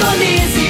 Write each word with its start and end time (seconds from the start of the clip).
Indonésia. 0.00 0.69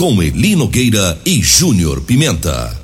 com 0.00 0.22
Eli 0.22 0.56
Nogueira 0.56 1.20
e 1.26 1.42
Júnior 1.42 2.00
Pimenta. 2.00 2.74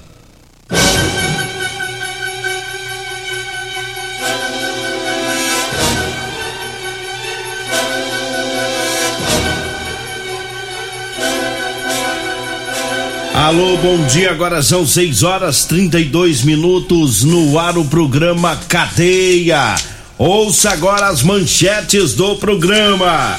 Alô, 13.32 13.78
bom 13.78 14.06
dia. 14.08 14.30
Agora 14.30 14.62
são 14.62 14.86
6 14.86 15.22
horas 15.22 15.64
32 15.64 16.42
minutos 16.42 17.24
no 17.24 17.58
ar 17.58 17.78
o 17.78 17.86
programa 17.86 18.56
Cadeia. 18.68 19.74
Ouça 20.18 20.68
agora 20.68 21.06
as 21.06 21.22
manchetes 21.22 22.12
do 22.12 22.36
programa. 22.36 23.38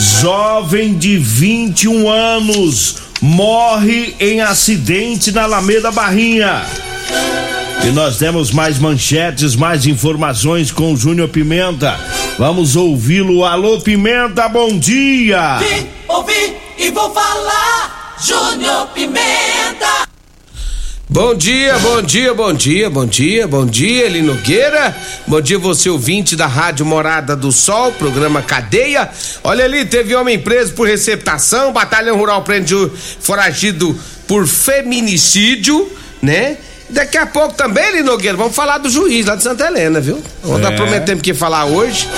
Jovem 0.00 0.94
de 0.94 1.18
21 1.18 2.08
anos 2.08 2.96
morre 3.20 4.14
em 4.18 4.40
acidente 4.40 5.30
na 5.30 5.42
Alameda 5.42 5.92
Barrinha. 5.92 6.64
E 7.86 7.90
nós 7.90 8.16
temos 8.16 8.50
mais 8.50 8.78
manchetes, 8.78 9.54
mais 9.54 9.84
informações 9.84 10.72
com 10.72 10.94
o 10.94 10.96
Júnior 10.96 11.28
Pimenta. 11.28 12.00
Vamos 12.38 12.76
ouvi-lo. 12.76 13.44
Alô, 13.44 13.78
Pimenta, 13.78 14.48
bom 14.48 14.78
dia. 14.78 15.58
Vim, 15.58 15.86
ouvi 16.08 16.56
e 16.78 16.90
vou 16.90 17.12
falar. 17.12 18.16
Júnior 18.24 18.86
Pimenta. 18.94 20.09
Bom 21.12 21.34
dia, 21.34 21.76
bom 21.80 22.00
dia, 22.00 22.32
bom 22.32 22.52
dia, 22.54 22.88
bom 22.88 23.04
dia, 23.04 23.48
bom 23.48 23.66
dia, 23.66 24.06
Eli 24.06 24.22
Nogueira. 24.22 24.96
Bom 25.26 25.40
dia, 25.40 25.58
você 25.58 25.90
ouvinte 25.90 26.36
da 26.36 26.46
Rádio 26.46 26.86
Morada 26.86 27.34
do 27.34 27.50
Sol, 27.50 27.90
programa 27.90 28.40
Cadeia. 28.42 29.10
Olha 29.42 29.64
ali, 29.64 29.84
teve 29.84 30.14
homem 30.14 30.38
preso 30.38 30.72
por 30.74 30.86
receptação, 30.86 31.72
Batalhão 31.72 32.16
Rural 32.16 32.42
prende 32.42 32.76
foragido 33.18 33.98
por 34.28 34.46
feminicídio, 34.46 35.90
né? 36.22 36.58
Daqui 36.88 37.18
a 37.18 37.26
pouco 37.26 37.54
também, 37.54 37.84
Eli 37.88 38.02
Nogueira, 38.04 38.36
vamos 38.36 38.54
falar 38.54 38.78
do 38.78 38.88
juiz 38.88 39.26
lá 39.26 39.34
de 39.34 39.42
Santa 39.42 39.66
Helena, 39.66 40.00
viu? 40.00 40.22
Nós 40.44 40.64
É. 40.64 40.70
prometemos 40.76 41.22
que 41.22 41.34
falar 41.34 41.64
hoje, 41.64 42.08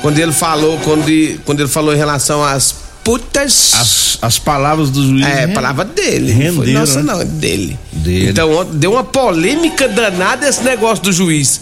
quando 0.00 0.18
ele 0.18 0.32
falou, 0.32 0.80
quando, 0.82 1.04
quando 1.44 1.60
ele 1.60 1.68
falou 1.68 1.94
em 1.94 1.98
relação 1.98 2.42
às 2.42 2.74
putas. 3.04 3.72
As, 3.74 4.18
as 4.22 4.38
palavras 4.38 4.90
do 4.90 5.02
juiz. 5.02 5.26
É, 5.26 5.46
né? 5.46 5.54
palavra 5.54 5.84
dele. 5.84 6.32
não 6.32 6.54
foi 6.54 6.66
Renderam, 6.66 6.80
nossa, 6.80 7.02
né? 7.02 7.12
não, 7.12 7.20
é 7.20 7.24
dele. 7.24 7.78
Dele. 7.92 8.30
Então, 8.30 8.64
deu 8.72 8.92
uma 8.92 9.04
polêmica 9.04 9.88
danada 9.88 10.48
esse 10.48 10.62
negócio 10.62 11.04
do 11.04 11.12
juiz. 11.12 11.60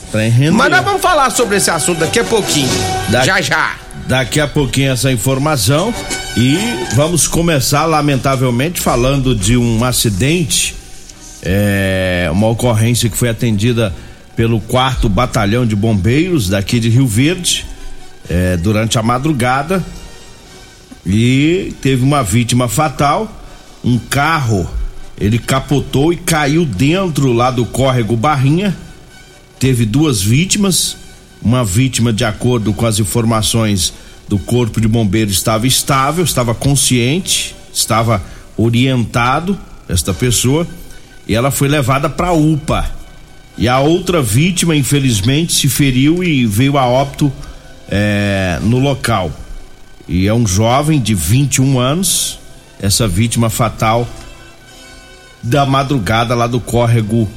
Mas 0.52 0.70
nós 0.70 0.84
vamos 0.84 1.00
falar 1.02 1.30
sobre 1.30 1.56
esse 1.56 1.70
assunto 1.70 1.98
daqui 2.00 2.18
a 2.20 2.24
pouquinho. 2.24 2.68
Da- 3.08 3.24
Já, 3.24 3.40
já. 3.40 3.74
Daqui 4.06 4.40
a 4.40 4.48
pouquinho 4.48 4.92
essa 4.92 5.12
informação 5.12 5.94
e 6.36 6.58
vamos 6.94 7.28
começar, 7.28 7.86
lamentavelmente, 7.86 8.80
falando 8.80 9.36
de 9.36 9.56
um 9.56 9.84
acidente, 9.84 10.74
é, 11.42 12.28
uma 12.32 12.48
ocorrência 12.48 13.08
que 13.08 13.16
foi 13.16 13.28
atendida 13.28 13.94
pelo 14.34 14.60
quarto 14.60 15.08
batalhão 15.08 15.64
de 15.64 15.76
bombeiros 15.76 16.48
daqui 16.48 16.80
de 16.80 16.88
Rio 16.88 17.06
Verde 17.06 17.66
é, 18.28 18.56
durante 18.56 18.98
a 18.98 19.02
madrugada 19.02 19.84
e 21.04 21.74
teve 21.80 22.02
uma 22.02 22.22
vítima 22.22 22.68
fatal, 22.68 23.30
um 23.84 23.98
carro, 23.98 24.68
ele 25.18 25.38
capotou 25.38 26.12
e 26.12 26.16
caiu 26.16 26.64
dentro 26.64 27.32
lá 27.32 27.50
do 27.50 27.64
córrego 27.64 28.16
Barrinha, 28.16 28.76
teve 29.58 29.84
duas 29.84 30.22
vítimas. 30.22 30.96
Uma 31.42 31.64
vítima, 31.64 32.12
de 32.12 32.22
acordo 32.22 32.70
com 32.74 32.84
as 32.84 32.98
informações 32.98 33.94
do 34.28 34.38
Corpo 34.38 34.78
de 34.78 34.86
Bombeiros, 34.86 35.32
estava 35.32 35.66
estável, 35.66 36.22
estava 36.22 36.54
consciente, 36.54 37.56
estava 37.72 38.22
orientado, 38.58 39.58
esta 39.88 40.12
pessoa, 40.12 40.66
e 41.26 41.34
ela 41.34 41.50
foi 41.50 41.66
levada 41.66 42.10
para 42.10 42.32
UPA. 42.32 42.90
E 43.56 43.68
a 43.68 43.80
outra 43.80 44.22
vítima, 44.22 44.76
infelizmente, 44.76 45.54
se 45.54 45.68
feriu 45.68 46.22
e 46.22 46.44
veio 46.44 46.76
a 46.76 46.86
óbito 46.86 47.32
eh, 47.88 48.58
no 48.62 48.78
local. 48.78 49.32
E 50.10 50.26
é 50.26 50.34
um 50.34 50.44
jovem 50.44 51.00
de 51.00 51.14
21 51.14 51.78
anos, 51.78 52.40
essa 52.80 53.06
vítima 53.06 53.48
fatal 53.48 54.08
da 55.40 55.64
madrugada 55.64 56.34
lá 56.34 56.48
do 56.48 56.58
córrego 56.58 57.28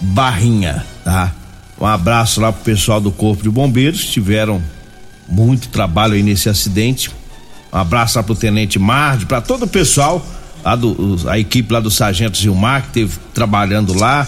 Barrinha, 0.00 0.82
tá? 1.04 1.34
Um 1.78 1.84
abraço 1.84 2.40
lá 2.40 2.50
pro 2.50 2.64
pessoal 2.64 3.02
do 3.02 3.12
Corpo 3.12 3.42
de 3.42 3.50
Bombeiros, 3.50 4.06
tiveram 4.06 4.62
muito 5.28 5.68
trabalho 5.68 6.14
aí 6.14 6.22
nesse 6.22 6.48
acidente. 6.48 7.10
Um 7.70 7.76
abraço 7.76 8.16
lá 8.16 8.22
pro 8.22 8.34
Tenente 8.34 8.78
Marde, 8.78 9.26
para 9.26 9.42
todo 9.42 9.64
o 9.64 9.68
pessoal, 9.68 10.26
lá 10.64 10.74
do, 10.74 11.18
a 11.28 11.38
equipe 11.38 11.70
lá 11.70 11.80
do 11.80 11.90
Sargento 11.90 12.38
Gilmar, 12.38 12.80
que 12.80 13.00
esteve 13.00 13.18
trabalhando 13.34 13.92
lá, 13.92 14.26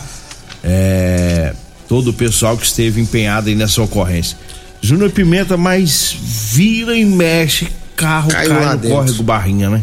é, 0.62 1.54
todo 1.88 2.10
o 2.10 2.12
pessoal 2.12 2.54
que 2.54 2.66
esteve 2.66 3.00
empenhado 3.00 3.48
aí 3.48 3.54
nessa 3.54 3.81
ocorrência. 3.81 4.37
Júnior 4.82 5.10
Pimenta, 5.10 5.56
mas 5.56 6.15
vira 6.21 6.94
e 6.94 7.04
mexe, 7.04 7.69
carro 7.98 8.31
Caiu 8.31 8.48
cai 8.50 8.76
no 8.76 8.88
córrego 8.88 9.22
Barrinha, 9.22 9.69
né? 9.70 9.82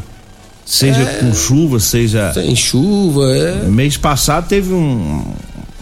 Seja 0.66 1.06
com 1.20 1.34
chuva, 1.34 1.80
seja. 1.80 2.32
Tem 2.34 2.56
chuva, 2.56 3.36
é. 3.36 3.64
Mês 3.68 3.98
passado 3.98 4.48
teve 4.48 4.74
um. 4.74 5.24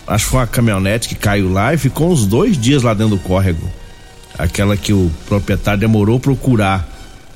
Acho 0.05 0.25
que 0.25 0.31
foi 0.31 0.39
uma 0.41 0.47
caminhonete 0.47 1.07
que 1.07 1.15
caiu 1.15 1.49
lá 1.51 1.73
e 1.73 1.77
ficou 1.77 2.11
uns 2.11 2.25
dois 2.25 2.57
dias 2.57 2.83
lá 2.83 2.93
dentro 2.93 3.15
do 3.15 3.21
córrego. 3.21 3.65
Aquela 4.37 4.75
que 4.75 4.91
o 4.91 5.09
proprietário 5.27 5.79
demorou 5.79 6.19
procurar 6.19 6.89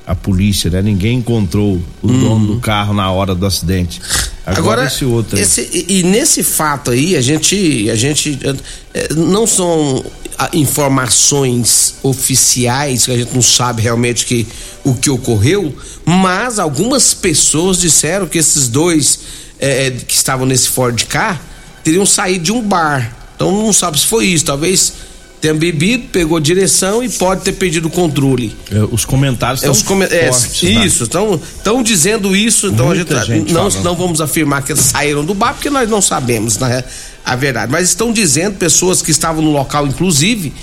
a 0.05 0.13
polícia, 0.15 0.69
né? 0.69 0.81
Ninguém 0.81 1.19
encontrou 1.19 1.81
o 2.01 2.07
dono 2.07 2.47
do 2.55 2.59
carro 2.59 2.93
na 2.93 3.09
hora 3.11 3.33
do 3.35 3.45
acidente. 3.45 4.01
Agora, 4.45 4.85
esse 4.85 5.05
outro 5.05 5.37
esse- 5.37 5.85
e, 5.87 6.03
nesse 6.03 6.43
fato 6.43 6.91
aí, 6.91 7.15
a 7.15 7.21
gente, 7.21 7.89
a 7.89 7.95
gente 7.95 8.39
eh, 8.93 9.13
não 9.15 9.45
são 9.47 10.03
informações 10.53 11.95
oficiais 12.03 13.05
que 13.05 13.11
a 13.11 13.17
gente 13.17 13.33
não 13.33 13.41
sabe 13.41 13.81
realmente 13.81 14.25
que 14.25 14.47
o 14.83 14.93
que 14.93 15.09
ocorreu, 15.09 15.75
mas 16.05 16.59
algumas 16.59 17.13
pessoas 17.13 17.79
disseram 17.79 18.27
que 18.27 18.37
esses 18.37 18.67
dois 18.67 19.19
eh, 19.59 19.91
que 20.07 20.13
estavam 20.13 20.45
nesse 20.45 20.69
Ford 20.69 21.03
Car 21.05 21.41
teriam 21.83 22.05
saído 22.05 22.45
de 22.45 22.51
um 22.51 22.61
bar. 22.61 23.15
Então 23.35 23.51
não 23.51 23.73
sabe 23.73 23.99
se 23.99 24.05
foi 24.05 24.25
isso, 24.25 24.45
talvez 24.45 24.93
tenha 25.39 25.53
bebido, 25.53 26.05
pegou 26.11 26.39
direção 26.39 27.03
e 27.03 27.09
pode 27.09 27.41
ter 27.43 27.51
perdido 27.53 27.87
o 27.87 27.91
controle. 27.91 28.55
É, 28.71 28.79
os 28.91 29.05
comentários 29.05 29.61
É, 29.63 29.67
estão 29.67 29.71
os 29.71 29.81
come- 29.83 30.05
é, 30.05 30.31
fortes, 30.31 30.59
tá? 30.61 30.85
isso, 30.85 31.03
estão 31.03 31.83
dizendo 31.83 32.35
isso, 32.35 32.67
então 32.67 32.87
Muita 32.87 33.15
a 33.19 33.23
gente, 33.23 33.39
gente 33.41 33.53
não, 33.53 33.69
falando. 33.69 33.83
não 33.85 33.95
vamos 33.95 34.19
afirmar 34.21 34.63
que 34.63 34.71
eles 34.71 34.83
saíram 34.83 35.23
do 35.23 35.33
bar, 35.33 35.53
porque 35.53 35.69
nós 35.69 35.89
não 35.89 36.01
sabemos 36.01 36.57
né, 36.57 36.83
a 37.23 37.35
verdade. 37.35 37.71
Mas 37.71 37.87
estão 37.89 38.11
dizendo, 38.11 38.55
pessoas 38.57 39.01
que 39.01 39.11
estavam 39.11 39.41
no 39.43 39.51
local, 39.51 39.85
inclusive, 39.85 40.53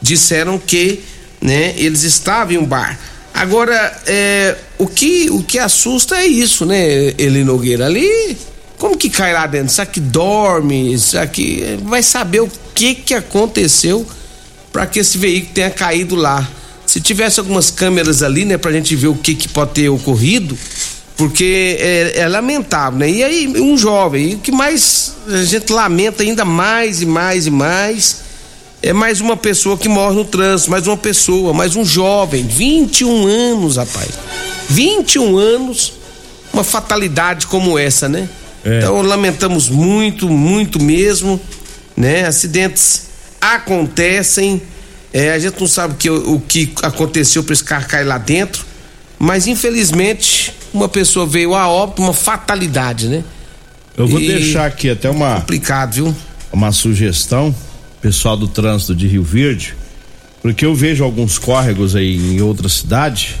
disseram 0.00 0.58
que 0.58 1.00
né, 1.40 1.74
eles 1.76 2.02
estavam 2.02 2.54
em 2.54 2.58
um 2.58 2.64
bar. 2.64 2.98
Agora, 3.34 4.00
é, 4.06 4.54
o, 4.78 4.86
que, 4.86 5.28
o 5.30 5.42
que 5.42 5.58
assusta 5.58 6.16
é 6.16 6.26
isso, 6.26 6.64
né, 6.64 7.12
Eli 7.18 7.42
Nogueira? 7.44 7.86
Ali, 7.86 8.36
como 8.84 8.98
que 8.98 9.08
cai 9.08 9.32
lá 9.32 9.46
dentro? 9.46 9.72
Será 9.72 9.86
que 9.86 9.98
dorme? 9.98 10.98
Será 10.98 11.26
que. 11.26 11.78
Vai 11.84 12.02
saber 12.02 12.40
o 12.40 12.50
que, 12.74 12.94
que 12.94 13.14
aconteceu 13.14 14.06
para 14.70 14.84
que 14.84 14.98
esse 14.98 15.16
veículo 15.16 15.54
tenha 15.54 15.70
caído 15.70 16.14
lá. 16.14 16.46
Se 16.84 17.00
tivesse 17.00 17.40
algumas 17.40 17.70
câmeras 17.70 18.22
ali, 18.22 18.44
né, 18.44 18.58
pra 18.58 18.70
gente 18.70 18.94
ver 18.94 19.06
o 19.06 19.14
que, 19.14 19.34
que 19.34 19.48
pode 19.48 19.70
ter 19.70 19.88
ocorrido, 19.88 20.54
porque 21.16 21.78
é, 21.80 22.20
é 22.20 22.28
lamentável, 22.28 22.98
né? 22.98 23.10
E 23.10 23.24
aí, 23.24 23.48
um 23.56 23.74
jovem, 23.78 24.32
e 24.32 24.34
o 24.34 24.38
que 24.38 24.52
mais 24.52 25.14
a 25.28 25.42
gente 25.42 25.72
lamenta 25.72 26.22
ainda 26.22 26.44
mais 26.44 27.00
e 27.00 27.06
mais 27.06 27.46
e 27.46 27.50
mais 27.50 28.20
é 28.82 28.92
mais 28.92 29.18
uma 29.18 29.34
pessoa 29.34 29.78
que 29.78 29.88
morre 29.88 30.14
no 30.14 30.26
trânsito, 30.26 30.70
mais 30.70 30.86
uma 30.86 30.98
pessoa, 30.98 31.54
mais 31.54 31.74
um 31.74 31.86
jovem, 31.86 32.46
21 32.46 33.26
anos, 33.26 33.78
rapaz. 33.78 34.10
21 34.68 35.38
anos, 35.38 35.94
uma 36.52 36.62
fatalidade 36.62 37.46
como 37.46 37.78
essa, 37.78 38.10
né? 38.10 38.28
É. 38.64 38.78
Então 38.78 39.02
lamentamos 39.02 39.68
muito, 39.68 40.28
muito 40.28 40.80
mesmo, 40.82 41.40
né? 41.96 42.24
Acidentes 42.26 43.08
acontecem, 43.40 44.62
é, 45.12 45.30
a 45.32 45.38
gente 45.38 45.60
não 45.60 45.68
sabe 45.68 45.94
o 45.94 45.96
que, 45.96 46.10
o 46.10 46.40
que 46.40 46.72
aconteceu 46.82 47.42
para 47.44 47.52
esse 47.52 47.64
carro 47.64 47.86
cair 47.86 48.04
lá 48.04 48.18
dentro, 48.18 48.64
mas 49.18 49.46
infelizmente 49.46 50.52
uma 50.72 50.88
pessoa 50.88 51.26
veio 51.26 51.54
a 51.54 51.68
óbito, 51.68 52.02
uma 52.02 52.12
fatalidade, 52.14 53.08
né? 53.08 53.22
Eu 53.96 54.08
vou 54.08 54.20
E- 54.20 54.26
deixar 54.26 54.66
aqui 54.66 54.90
até 54.90 55.08
uma, 55.08 55.36
Complicado, 55.36 55.92
viu? 55.94 56.16
uma 56.52 56.72
sugestão, 56.72 57.54
pessoal 58.00 58.36
do 58.36 58.48
trânsito 58.48 58.94
de 58.94 59.06
Rio 59.06 59.22
Verde, 59.22 59.74
porque 60.42 60.64
eu 60.66 60.74
vejo 60.74 61.04
alguns 61.04 61.38
córregos 61.38 61.94
aí 61.94 62.16
em 62.16 62.40
outra 62.40 62.68
cidade 62.68 63.36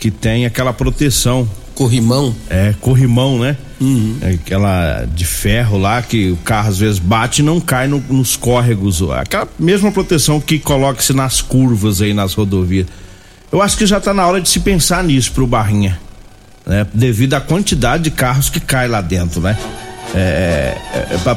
que 0.00 0.10
tem 0.10 0.46
aquela 0.46 0.72
proteção, 0.72 1.48
Corrimão. 1.74 2.34
é 2.48 2.74
corrimão, 2.80 3.38
né? 3.38 3.56
Uhum. 3.80 4.16
É 4.22 4.30
aquela 4.30 5.04
de 5.12 5.24
ferro 5.24 5.76
lá 5.76 6.00
que 6.00 6.30
o 6.30 6.36
carro 6.36 6.68
às 6.68 6.78
vezes 6.78 6.98
bate 6.98 7.42
e 7.42 7.44
não 7.44 7.60
cai 7.60 7.88
no- 7.88 8.02
nos 8.08 8.36
córregos. 8.36 9.02
Aquela 9.10 9.48
mesma 9.58 9.90
proteção 9.90 10.40
que 10.40 10.58
coloca-se 10.58 11.12
nas 11.12 11.40
curvas 11.42 12.00
aí 12.00 12.14
nas 12.14 12.34
rodovias. 12.34 12.86
Eu 13.50 13.60
acho 13.60 13.76
que 13.76 13.86
já 13.86 14.00
tá 14.00 14.14
na 14.14 14.26
hora 14.26 14.40
de 14.40 14.48
se 14.48 14.60
pensar 14.60 15.02
nisso 15.04 15.32
pro 15.32 15.46
Barrinha, 15.46 16.00
né? 16.66 16.86
Devido 16.94 17.34
à 17.34 17.40
quantidade 17.40 18.04
de 18.04 18.10
carros 18.10 18.48
que 18.48 18.60
cai 18.60 18.86
lá 18.88 19.00
dentro, 19.00 19.40
né? 19.40 19.56
É, 20.14 20.76
é, 20.94 21.14
é 21.14 21.18
para 21.18 21.34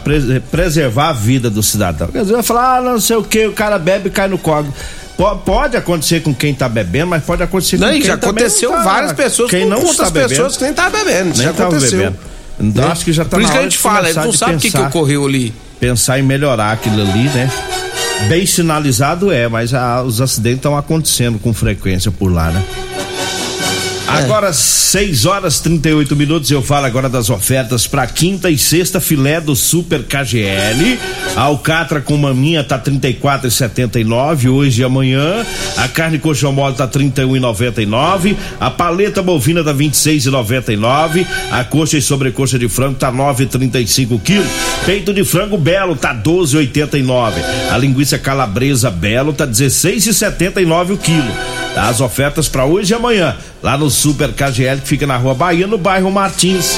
preservar 0.51 1.09
a 1.09 1.13
vida 1.13 1.49
do 1.49 1.63
cidadão. 1.63 2.09
Quer 2.09 2.21
dizer, 2.21 2.33
vai 2.33 2.43
falar, 2.43 2.77
ah, 2.77 2.81
não 2.81 2.99
sei 2.99 3.15
o 3.15 3.23
que, 3.23 3.47
o 3.47 3.53
cara 3.53 3.79
bebe 3.79 4.09
e 4.09 4.11
cai 4.11 4.27
no 4.27 4.37
córrego. 4.37 4.71
Po- 5.17 5.35
Pode 5.37 5.75
acontecer 5.75 6.21
com 6.21 6.33
quem 6.33 6.53
tá 6.53 6.69
bebendo, 6.69 7.07
mas 7.07 7.23
pode 7.23 7.41
acontecer 7.41 7.77
Não, 7.77 7.87
com 7.87 7.93
quem 7.93 8.03
já 8.03 8.13
aconteceu 8.13 8.69
não 8.71 8.77
tá, 8.77 8.83
várias 8.83 9.13
pessoas 9.13 9.49
quem 9.49 9.63
com 9.63 9.69
não 9.69 9.83
outras 9.83 10.11
bebendo. 10.11 10.29
pessoas 10.29 10.57
que 10.57 10.63
nem 10.63 10.73
tá 10.73 10.89
bebendo. 10.89 11.29
Nem 11.35 11.43
já 11.47 11.53
tava 11.53 11.69
aconteceu. 11.69 11.97
bebendo. 11.99 12.17
Então 12.59 12.85
Né? 12.85 12.91
acho 12.91 13.05
que 13.05 13.13
já 13.13 13.23
tá 13.23 13.29
Por 13.31 13.41
isso 13.41 13.51
que 13.51 13.57
a 13.57 13.61
gente 13.63 13.77
fala, 13.77 13.97
a 13.97 14.01
começar 14.01 14.25
não 14.25 14.33
sabe 14.33 14.55
o 14.55 14.59
que, 14.59 14.71
que 14.71 14.77
ocorreu 14.79 15.25
ali. 15.25 15.53
pensar 15.79 16.19
em 16.19 16.23
melhorar 16.23 16.71
aquilo 16.71 17.01
ali, 17.01 17.23
né? 17.29 17.49
Bem 18.29 18.45
sinalizado 18.47 19.31
é, 19.31 19.47
mas 19.47 19.73
ah, 19.73 20.01
os 20.03 20.19
acidentes 20.21 20.57
estão 20.57 20.75
acontecendo 20.77 21.37
com 21.39 21.53
frequência 21.53 22.11
por 22.11 22.31
lá, 22.31 22.49
né? 22.51 22.63
Agora, 24.07 24.53
6 24.53 25.25
horas 25.25 25.59
38 25.59 26.15
minutos, 26.15 26.49
eu 26.49 26.61
falo 26.61 26.85
agora 26.85 27.09
das 27.09 27.29
ofertas 27.29 27.85
para 27.85 28.07
quinta 28.07 28.49
e 28.49 28.57
sexta 28.57 29.01
filé 29.01 29.41
do 29.41 29.53
Super 29.53 30.03
KGL. 30.03 30.97
A 31.35 31.41
alcatra 31.41 31.99
com 31.99 32.15
maminha 32.15 32.63
tá 32.63 32.79
34,79 32.79 34.49
hoje 34.49 34.81
e 34.81 34.85
amanhã. 34.85 35.45
A 35.75 35.89
carne 35.89 36.19
coxão 36.19 36.53
mole 36.53 36.75
tá 36.75 36.87
31,99. 36.87 38.35
A 38.59 38.71
paleta 38.71 39.21
bovina 39.21 39.61
tá 39.61 39.73
26,99. 39.73 41.27
A 41.51 41.63
coxa 41.65 41.97
e 41.97 42.01
sobrecoxa 42.01 42.57
de 42.57 42.69
frango 42.69 42.95
tá 42.95 43.11
9,35 43.11 44.21
quilos. 44.21 44.47
Peito 44.85 45.13
de 45.13 45.25
frango 45.25 45.57
belo 45.57 45.97
tá 45.97 46.15
12,89. 46.15 47.33
A 47.69 47.77
linguiça 47.77 48.17
calabresa 48.17 48.89
belo 48.89 49.33
tá 49.33 49.45
16,79 49.45 50.93
o 50.93 50.97
quilo. 50.97 51.31
As 51.75 52.01
ofertas 52.01 52.47
para 52.47 52.65
hoje 52.65 52.91
e 52.91 52.95
amanhã, 52.95 53.35
lá 53.61 53.77
no 53.77 53.91
Super 53.97 54.31
KGL, 54.31 54.81
que 54.81 54.87
fica 54.87 55.07
na 55.07 55.17
Rua 55.17 55.33
Bahia, 55.33 55.65
no 55.65 55.77
bairro 55.77 56.11
Martins. 56.11 56.77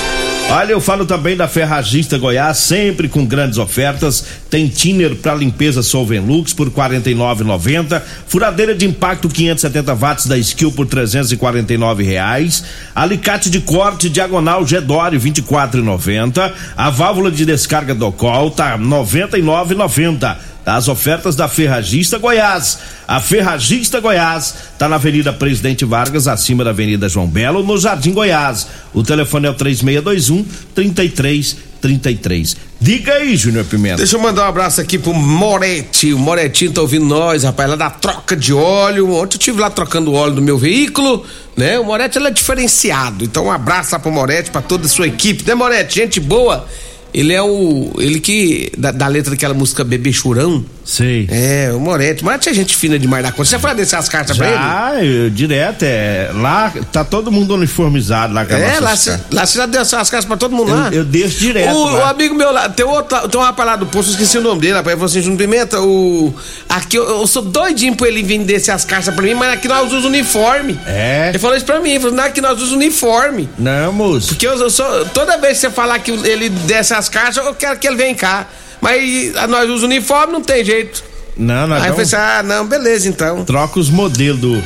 Olha, 0.51 0.71
eu 0.71 0.81
falo 0.81 1.05
também 1.05 1.37
da 1.37 1.47
Ferragista 1.47 2.17
Goiás, 2.17 2.57
sempre 2.57 3.07
com 3.07 3.23
grandes 3.23 3.59
ofertas. 3.59 4.25
Tem 4.49 4.67
thinner 4.67 5.15
para 5.15 5.35
limpeza 5.35 5.83
Solvenlux 5.83 6.53
por 6.53 6.69
R$ 6.69 6.73
49,90. 6.73 8.01
Furadeira 8.25 8.73
de 8.73 8.87
impacto 8.87 9.29
570 9.29 9.93
watts 9.93 10.25
da 10.25 10.37
Skill 10.39 10.71
por 10.71 10.87
349 10.87 12.03
reais. 12.03 12.63
Alicate 12.95 13.49
de 13.49 13.59
corte 13.59 14.09
diagonal 14.09 14.65
Gedore 14.65 15.19
24,90. 15.19 16.51
A 16.75 16.89
válvula 16.89 17.29
de 17.29 17.45
descarga 17.45 17.93
do 17.93 18.11
Col 18.11 18.49
tá 18.49 18.75
99,90. 18.75 20.48
As 20.65 20.87
ofertas 20.87 21.35
da 21.35 21.47
Ferragista 21.47 22.17
Goiás. 22.17 22.79
A 23.07 23.19
Ferragista 23.19 23.99
Goiás 23.99 24.53
está 24.73 24.87
na 24.87 24.97
Avenida 24.97 25.33
Presidente 25.33 25.83
Vargas, 25.85 26.27
acima 26.27 26.63
da 26.63 26.69
Avenida 26.69 27.09
João 27.09 27.27
Belo, 27.27 27.63
no 27.63 27.77
Jardim 27.77 28.13
Goiás. 28.13 28.67
O 28.93 29.01
telefone 29.01 29.47
é 29.47 29.49
o 29.49 29.53
3621 29.53 30.45
3333. 30.75 32.57
Diga 32.81 33.13
aí, 33.13 33.35
Júnior 33.35 33.65
Pimenta. 33.65 33.97
Deixa 33.97 34.15
eu 34.15 34.21
mandar 34.21 34.45
um 34.45 34.49
abraço 34.49 34.79
aqui 34.79 34.97
pro 34.97 35.13
Moretti. 35.13 36.13
O 36.13 36.19
Moretinho 36.19 36.71
tá 36.71 36.81
ouvindo 36.81 37.05
nós, 37.05 37.43
rapaz, 37.43 37.69
lá 37.69 37.75
da 37.75 37.89
troca 37.89 38.35
de 38.35 38.53
óleo. 38.53 39.13
Ontem 39.15 39.35
eu 39.35 39.39
tive 39.39 39.59
lá 39.59 39.69
trocando 39.69 40.11
o 40.11 40.13
óleo 40.13 40.35
do 40.35 40.41
meu 40.41 40.57
veículo, 40.57 41.25
né? 41.57 41.79
O 41.79 41.83
Moretti 41.83 42.17
ele 42.17 42.27
é 42.27 42.31
diferenciado. 42.31 43.25
Então 43.25 43.45
um 43.45 43.51
abraço 43.51 43.91
lá 43.93 43.99
pro 43.99 44.11
Moretti, 44.11 44.51
pra 44.51 44.61
toda 44.61 44.85
a 44.85 44.89
sua 44.89 45.07
equipe, 45.07 45.43
né, 45.45 45.55
Moretti? 45.55 45.95
Gente 45.95 46.19
boa. 46.19 46.65
Ele 47.13 47.33
é 47.33 47.41
o. 47.41 47.91
Ele 47.99 48.19
que. 48.19 48.71
Da, 48.77 48.91
da 48.91 49.07
letra 49.07 49.31
daquela 49.31 49.53
música 49.53 49.83
Bebê 49.83 50.11
Churão. 50.13 50.63
Sei. 50.85 51.27
É, 51.31 51.71
o 51.73 51.79
Moretti. 51.79 52.23
Moretti 52.23 52.49
é 52.49 52.53
gente 52.53 52.75
fina 52.75 52.97
demais 52.97 53.23
da 53.23 53.31
conta. 53.31 53.45
Você 53.45 53.51
já 53.51 53.59
foi 53.59 53.75
descer 53.75 53.95
as 53.97 54.09
cartas 54.09 54.35
pra 54.37 54.47
ele? 54.47 54.55
Já, 54.57 55.03
eu, 55.05 55.29
direto, 55.29 55.83
é. 55.83 56.31
Lá 56.33 56.73
tá 56.91 57.03
todo 57.03 57.31
mundo 57.31 57.53
uniformizado 57.53 58.33
lá 58.33 58.41
a 58.41 58.43
É, 58.59 58.79
lá, 58.79 58.93
escala. 58.93 58.97
cê- 58.97 59.19
lá 59.31 59.45
você 59.45 59.57
já 59.59 59.65
deu 59.67 59.81
as 59.81 59.91
cartas 59.91 60.25
pra 60.25 60.35
todo 60.35 60.55
mundo 60.55 60.71
Eu- 60.71 60.75
lá? 60.75 60.89
eu 60.91 61.05
deixo 61.05 61.37
direto 61.39 61.75
O, 61.75 61.93
o 61.93 62.03
amigo 62.05 62.33
meu 62.33 62.51
lá, 62.51 62.67
tem 62.69 62.85
outro, 62.85 63.27
tem 63.29 63.39
um 63.39 63.43
rapaz 63.43 63.69
lá 63.69 63.75
do 63.75 63.85
posto, 63.85 64.09
eu 64.09 64.13
esqueci 64.13 64.39
o 64.39 64.41
nome 64.41 64.61
dele, 64.61 64.73
rapaz, 64.73 64.87
ele 64.93 64.95
falou 64.95 65.05
assim, 65.11 65.21
Júnior 65.21 65.37
Pimenta, 65.37 65.79
o... 65.79 66.33
Aqui 66.67 66.97
eu, 66.97 67.03
eu 67.07 67.27
sou 67.27 67.43
doidinho 67.43 67.95
pra 67.95 68.07
ele 68.07 68.23
vir 68.23 68.39
descer 68.43 68.71
as 68.71 68.83
cartas 68.83 69.13
pra 69.13 69.23
mim, 69.23 69.35
mas 69.35 69.53
aqui 69.53 69.67
nós 69.67 69.85
usamos 69.87 70.05
uniforme. 70.05 70.79
É. 70.87 71.29
Ele 71.29 71.37
falou 71.39 71.55
isso 71.55 71.65
pra 71.65 71.79
mim, 71.79 71.91
ele 71.91 71.99
falou, 71.99 72.15
não, 72.15 72.23
aqui 72.23 72.41
nós 72.41 72.53
usamos 72.53 72.71
uniforme. 72.73 73.47
Não, 73.59 73.93
moço. 73.93 74.29
Porque 74.29 74.47
eu, 74.47 74.55
eu 74.55 74.69
sou, 74.71 75.05
toda 75.13 75.37
vez 75.37 75.53
que 75.53 75.59
você 75.61 75.69
falar 75.69 75.99
que 75.99 76.09
ele 76.11 76.49
desce 76.49 76.95
as 76.99 77.09
cartas, 77.09 77.37
eu 77.37 77.53
quero 77.55 77.79
que 77.79 77.87
ele 77.87 77.95
venha 77.97 78.13
cá. 78.15 78.47
Mas 78.81 79.35
a- 79.35 79.47
nós 79.47 79.63
usamos 79.65 79.83
uniforme, 79.83 80.31
não 80.33 80.41
tem 80.41 80.63
jeito. 80.63 81.03
Não, 81.35 81.67
nós 81.67 81.81
Aí 81.81 81.89
eu 81.89 81.93
falei 81.93 82.05
assim, 82.05 82.15
ah, 82.17 82.43
não, 82.43 82.65
beleza 82.67 83.07
então. 83.07 83.43
troca 83.45 83.79
os 83.79 83.89
modelos 83.89 84.39
do, 84.41 84.63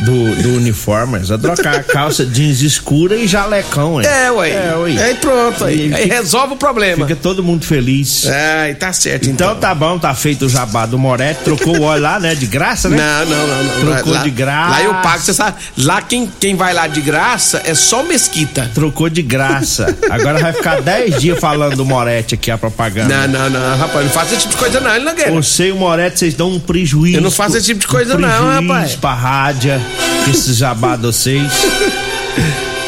do, 0.00 0.34
do 0.42 0.56
uniforme. 0.56 1.24
Já 1.24 1.38
trocar 1.38 1.76
a 1.76 1.82
calça 1.82 2.24
jeans 2.24 2.60
escura 2.60 3.16
e 3.16 3.26
jalecão, 3.26 4.00
hein? 4.00 4.06
É, 4.06 4.30
ué. 4.30 4.50
É, 4.50 4.76
ué. 4.76 5.02
Aí 5.02 5.14
pronto, 5.14 5.64
aí, 5.64 5.92
aí 5.94 6.06
resolve 6.06 6.54
o 6.54 6.56
problema. 6.56 7.06
Fica 7.06 7.18
todo 7.20 7.42
mundo 7.42 7.64
feliz. 7.64 8.26
Ai, 8.26 8.74
tá 8.74 8.92
certo 8.92 9.28
Então 9.28 9.50
então. 9.50 9.60
tá 9.60 9.74
bom, 9.74 9.98
tá 9.98 10.14
feito 10.14 10.46
o 10.46 10.48
jabá 10.48 10.86
do 10.86 10.98
Moretti, 10.98 11.40
trocou 11.44 11.78
o 11.78 11.82
óleo 11.82 12.02
lá, 12.02 12.20
né? 12.20 12.34
De 12.34 12.46
graça, 12.46 12.88
né? 12.88 12.96
Não, 12.96 13.26
não, 13.26 13.46
não, 13.46 13.64
não. 13.64 13.80
Trocou 13.80 14.12
lá, 14.12 14.22
de 14.22 14.30
graça. 14.30 14.70
Lá 14.70 14.82
eu 14.82 14.94
pago, 14.94 15.22
você 15.22 15.34
sabe. 15.34 15.56
Lá 15.78 16.02
quem, 16.02 16.30
quem 16.40 16.54
vai 16.54 16.74
lá 16.74 16.86
de 16.86 17.00
graça 17.00 17.62
é 17.64 17.74
só 17.74 18.02
Mesquita. 18.02 18.70
Trocou 18.74 19.08
de 19.08 19.22
graça. 19.22 19.96
Agora 20.10 20.38
vai 20.38 20.52
ficar 20.52 20.80
10 20.80 21.20
dias 21.20 21.38
falando 21.38 21.76
do 21.76 21.84
Moretti 21.84 22.34
aqui, 22.34 22.50
a 22.50 22.58
propaganda. 22.58 23.26
Não, 23.26 23.48
não, 23.48 23.50
não, 23.50 23.76
rapaz, 23.78 24.04
não 24.04 24.12
faça 24.12 24.34
esse 24.34 24.42
tipo 24.42 24.52
de 24.54 24.58
coisa 24.58 24.80
não, 24.80 24.94
ele 24.94 25.04
não 25.04 25.14
quer. 25.14 25.30
Você 25.30 25.68
e 25.68 25.72
o 25.72 25.76
Moretti, 25.76 26.18
vocês 26.18 26.34
dão 26.34 26.50
um 26.52 26.60
prejuízo. 26.60 27.16
Eu 27.18 27.22
não 27.22 27.30
faço 27.30 27.56
esse 27.56 27.66
tipo 27.66 27.80
de 27.80 27.86
coisa 27.86 28.16
um 28.16 28.20
não, 28.20 28.28
prejuízo 28.28 28.62
rapaz. 28.68 28.94
pra 28.96 29.14
rádio, 29.14 29.72
esse 30.30 30.52
jabá 30.54 30.96
de 30.96 31.02
vocês. 31.02 31.42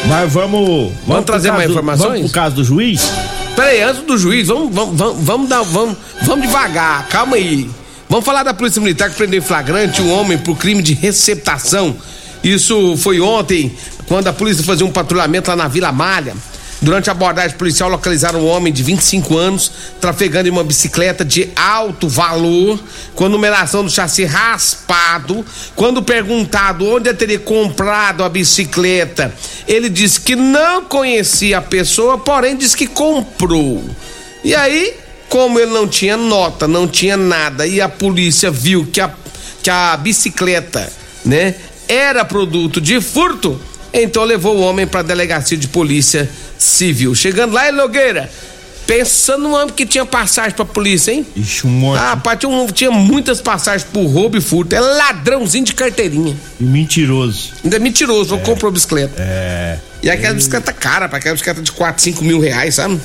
Mas 0.07 0.31
vamos. 0.31 0.91
Vamos, 1.05 1.23
pro 1.23 1.23
trazer 1.23 1.51
mais 1.51 1.67
do- 1.67 1.71
informações? 1.73 2.07
Vamos 2.07 2.31
pro 2.31 2.41
caso 2.41 2.55
do 2.55 2.63
juiz? 2.63 3.11
Peraí, 3.55 3.81
antes 3.81 4.03
do 4.03 4.17
juiz, 4.17 4.47
vamos, 4.47 4.73
vamos, 4.73 4.97
vamos, 4.97 5.17
vamos 5.23 5.49
dar, 5.49 5.61
vamos, 5.63 5.97
vamos 6.23 6.47
devagar, 6.47 7.07
calma 7.09 7.35
aí. 7.35 7.69
Vamos 8.07 8.25
falar 8.25 8.43
da 8.43 8.53
Polícia 8.53 8.81
Militar 8.81 9.09
que 9.09 9.15
prendeu 9.17 9.39
em 9.39 9.43
flagrante 9.43 10.01
um 10.01 10.11
homem 10.11 10.37
por 10.37 10.55
crime 10.57 10.81
de 10.81 10.93
receptação. 10.93 11.95
Isso 12.43 12.95
foi 12.97 13.19
ontem, 13.19 13.75
quando 14.07 14.27
a 14.29 14.33
polícia 14.33 14.63
fazia 14.63 14.85
um 14.85 14.91
patrulhamento 14.91 15.49
lá 15.49 15.55
na 15.57 15.67
Vila 15.67 15.91
Malha. 15.91 16.33
Durante 16.81 17.09
a 17.09 17.11
abordagem 17.11 17.57
policial, 17.57 17.89
localizaram 17.89 18.39
um 18.39 18.47
homem 18.47 18.71
de 18.71 18.81
25 18.83 19.37
anos 19.37 19.69
trafegando 19.99 20.47
em 20.47 20.51
uma 20.51 20.63
bicicleta 20.63 21.25
de 21.25 21.49
alto 21.53 22.07
valor, 22.07 22.79
com 23.13 23.25
a 23.25 23.29
numeração 23.29 23.83
do 23.83 23.91
chassi 23.91 24.23
raspado. 24.23 25.45
Quando 25.75 26.01
perguntado 26.01 26.87
onde 26.87 27.13
teria 27.13 27.39
comprado 27.39 28.23
a 28.23 28.29
bicicleta, 28.29 29.33
ele 29.67 29.89
disse 29.89 30.21
que 30.21 30.37
não 30.37 30.85
conhecia 30.85 31.57
a 31.57 31.61
pessoa, 31.61 32.17
porém 32.17 32.55
disse 32.55 32.77
que 32.77 32.87
comprou. 32.87 33.83
E 34.41 34.55
aí, 34.55 34.93
como 35.27 35.59
ele 35.59 35.71
não 35.71 35.85
tinha 35.85 36.15
nota, 36.15 36.65
não 36.65 36.87
tinha 36.87 37.17
nada, 37.17 37.67
e 37.67 37.81
a 37.81 37.89
polícia 37.89 38.49
viu 38.49 38.85
que 38.85 39.01
a, 39.01 39.11
que 39.61 39.69
a 39.69 39.97
bicicleta, 39.97 40.89
né, 41.25 41.55
era 41.89 42.23
produto 42.23 42.79
de 42.79 43.01
furto, 43.01 43.59
então 43.93 44.23
levou 44.23 44.55
o 44.55 44.61
homem 44.61 44.87
para 44.87 45.01
a 45.01 45.03
delegacia 45.03 45.57
de 45.57 45.67
polícia 45.67 46.29
civil. 46.59 47.15
Chegando 47.15 47.53
lá 47.53 47.69
em 47.69 47.71
Nogueira, 47.71 48.29
pensando 48.85 49.43
no 49.43 49.55
homem 49.55 49.69
que 49.73 49.85
tinha 49.85 50.05
passagem 50.05 50.51
pra 50.51 50.65
polícia, 50.65 51.11
hein? 51.11 51.25
Ixi, 51.35 51.65
um 51.65 51.69
monte. 51.69 51.97
Ah, 51.99 52.09
rapaz, 52.09 52.39
tinha, 52.39 52.49
um- 52.49 52.67
tinha 52.67 52.91
muitas 52.91 53.39
passagens 53.41 53.83
por 53.91 54.05
roubo 54.05 54.37
e 54.37 54.41
furto. 54.41 54.75
É 54.75 54.79
ladrãozinho 54.79 55.63
de 55.65 55.73
carteirinha. 55.73 56.35
E 56.59 56.63
mentiroso. 56.63 57.51
Ainda 57.63 57.75
é 57.77 57.79
mentiroso, 57.79 58.35
não 58.35 58.43
comprou 58.43 58.71
bicicleta. 58.71 59.13
É. 59.17 59.77
E 60.03 60.09
aquela 60.09 60.33
bicicleta 60.33 60.71
cara, 60.73 61.07
para 61.09 61.17
aquela 61.17 61.33
bicicleta 61.33 61.61
de 61.61 61.71
4, 61.71 62.01
5 62.03 62.23
mil 62.23 62.39
reais, 62.39 62.75
sabe? 62.75 62.99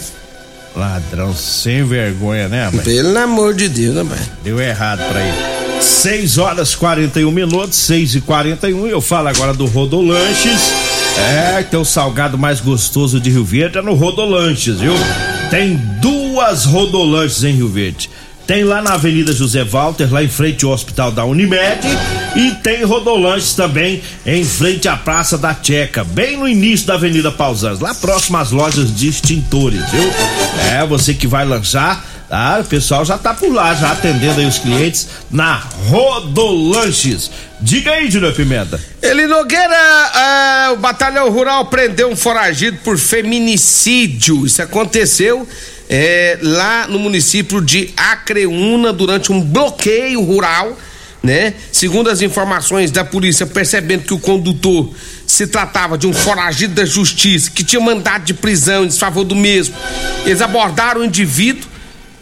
Ladrão 0.77 1.35
sem 1.37 1.85
vergonha, 1.85 2.49
né, 2.49 2.65
rapaz? 2.65 2.83
Pelo 2.83 3.17
amor 3.19 3.55
de 3.55 3.69
Deus, 3.69 3.95
né, 3.95 4.05
pai? 4.09 4.19
Deu 4.43 4.61
errado 4.61 4.99
pra 5.09 5.21
ele. 5.21 5.83
6 5.83 6.39
horas 6.39 6.75
41 6.75 7.31
minutos, 7.31 7.79
6 7.79 8.15
e 8.17 8.21
41 8.21 8.87
Eu 8.87 9.01
falo 9.01 9.29
agora 9.29 9.53
do 9.55 9.67
Rodolanches. 9.67 10.61
É, 11.19 11.63
tem 11.63 11.79
o 11.79 11.85
salgado 11.85 12.37
mais 12.37 12.61
gostoso 12.61 13.21
de 13.21 13.31
Rio 13.31 13.45
Verde 13.45 13.79
é 13.79 13.83
no 13.83 13.95
Rodolanches, 13.95 14.81
viu? 14.81 14.93
Tem 15.51 15.77
duas 16.01 16.65
Rodolanches 16.65 17.45
em 17.45 17.53
Rio 17.53 17.69
Verde. 17.69 18.11
Tem 18.47 18.63
lá 18.63 18.83
na 18.83 18.95
Avenida 18.95 19.33
José 19.33 19.65
Walter, 19.65 20.13
lá 20.13 20.23
em 20.23 20.29
frente 20.29 20.67
ao 20.67 20.73
Hospital 20.73 21.11
da 21.11 21.25
Unimed. 21.25 21.81
E 22.37 22.51
tem 22.63 22.85
Rodolanches 22.85 23.55
também 23.55 24.03
em 24.27 24.45
frente 24.45 24.87
à 24.87 24.97
Praça 24.97 25.39
da 25.39 25.57
Checa, 25.61 26.05
bem 26.05 26.37
no 26.37 26.47
início 26.47 26.87
da 26.87 26.95
Avenida 26.95 27.31
Pausanes, 27.31 27.81
lá 27.81 27.95
próximo 27.95 28.37
às 28.37 28.51
lojas 28.51 28.95
de 28.95 29.09
extintores, 29.09 29.81
viu? 29.91 30.11
É, 30.73 30.85
você 30.85 31.15
que 31.15 31.27
vai 31.27 31.45
lanchar, 31.45 32.05
ah, 32.31 32.59
o 32.61 32.65
pessoal 32.65 33.05
já 33.05 33.19
tá 33.19 33.35
por 33.35 33.53
lá, 33.53 33.75
já 33.75 33.93
atendendo 33.93 34.41
aí 34.41 34.47
os 34.47 34.59
clientes 34.59 35.09
na 35.31 35.57
Rodolanches. 35.89 37.31
Diga 37.61 37.93
aí, 37.93 38.11
Júnior 38.11 38.35
Pimenta. 38.35 38.81
Ele 39.03 39.27
Nogueira, 39.27 39.77
ah, 39.77 40.71
o 40.73 40.77
batalhão 40.77 41.31
rural 41.31 41.67
prendeu 41.67 42.11
um 42.11 42.17
foragido 42.17 42.79
por 42.79 42.99
feminicídio. 42.99 44.47
Isso 44.47 44.63
aconteceu 44.63 45.47
eh, 45.89 46.39
lá 46.43 46.87
no 46.89 46.99
município 46.99 47.61
de 47.61 47.91
Acreúna 47.97 48.93
durante 48.93 49.31
um 49.31 49.41
bloqueio 49.41 50.23
rural, 50.23 50.77
né? 51.23 51.55
Segundo 51.71 52.09
as 52.09 52.23
informações 52.23 52.91
da 52.91 53.05
polícia, 53.05 53.47
percebendo 53.47 54.05
que 54.05 54.15
o 54.15 54.19
condutor 54.19 54.91
se 55.27 55.47
tratava 55.47 55.97
de 55.97 56.07
um 56.07 56.13
foragido 56.13 56.75
da 56.75 56.85
justiça 56.85 57.51
que 57.51 57.65
tinha 57.65 57.81
mandado 57.81 58.25
de 58.25 58.35
prisão 58.35 58.85
em 58.85 58.89
desfavor 58.89 59.25
do 59.25 59.35
mesmo, 59.35 59.75
eles 60.25 60.41
abordaram 60.41 61.03
o 61.03 61.05
indivíduo 61.05 61.74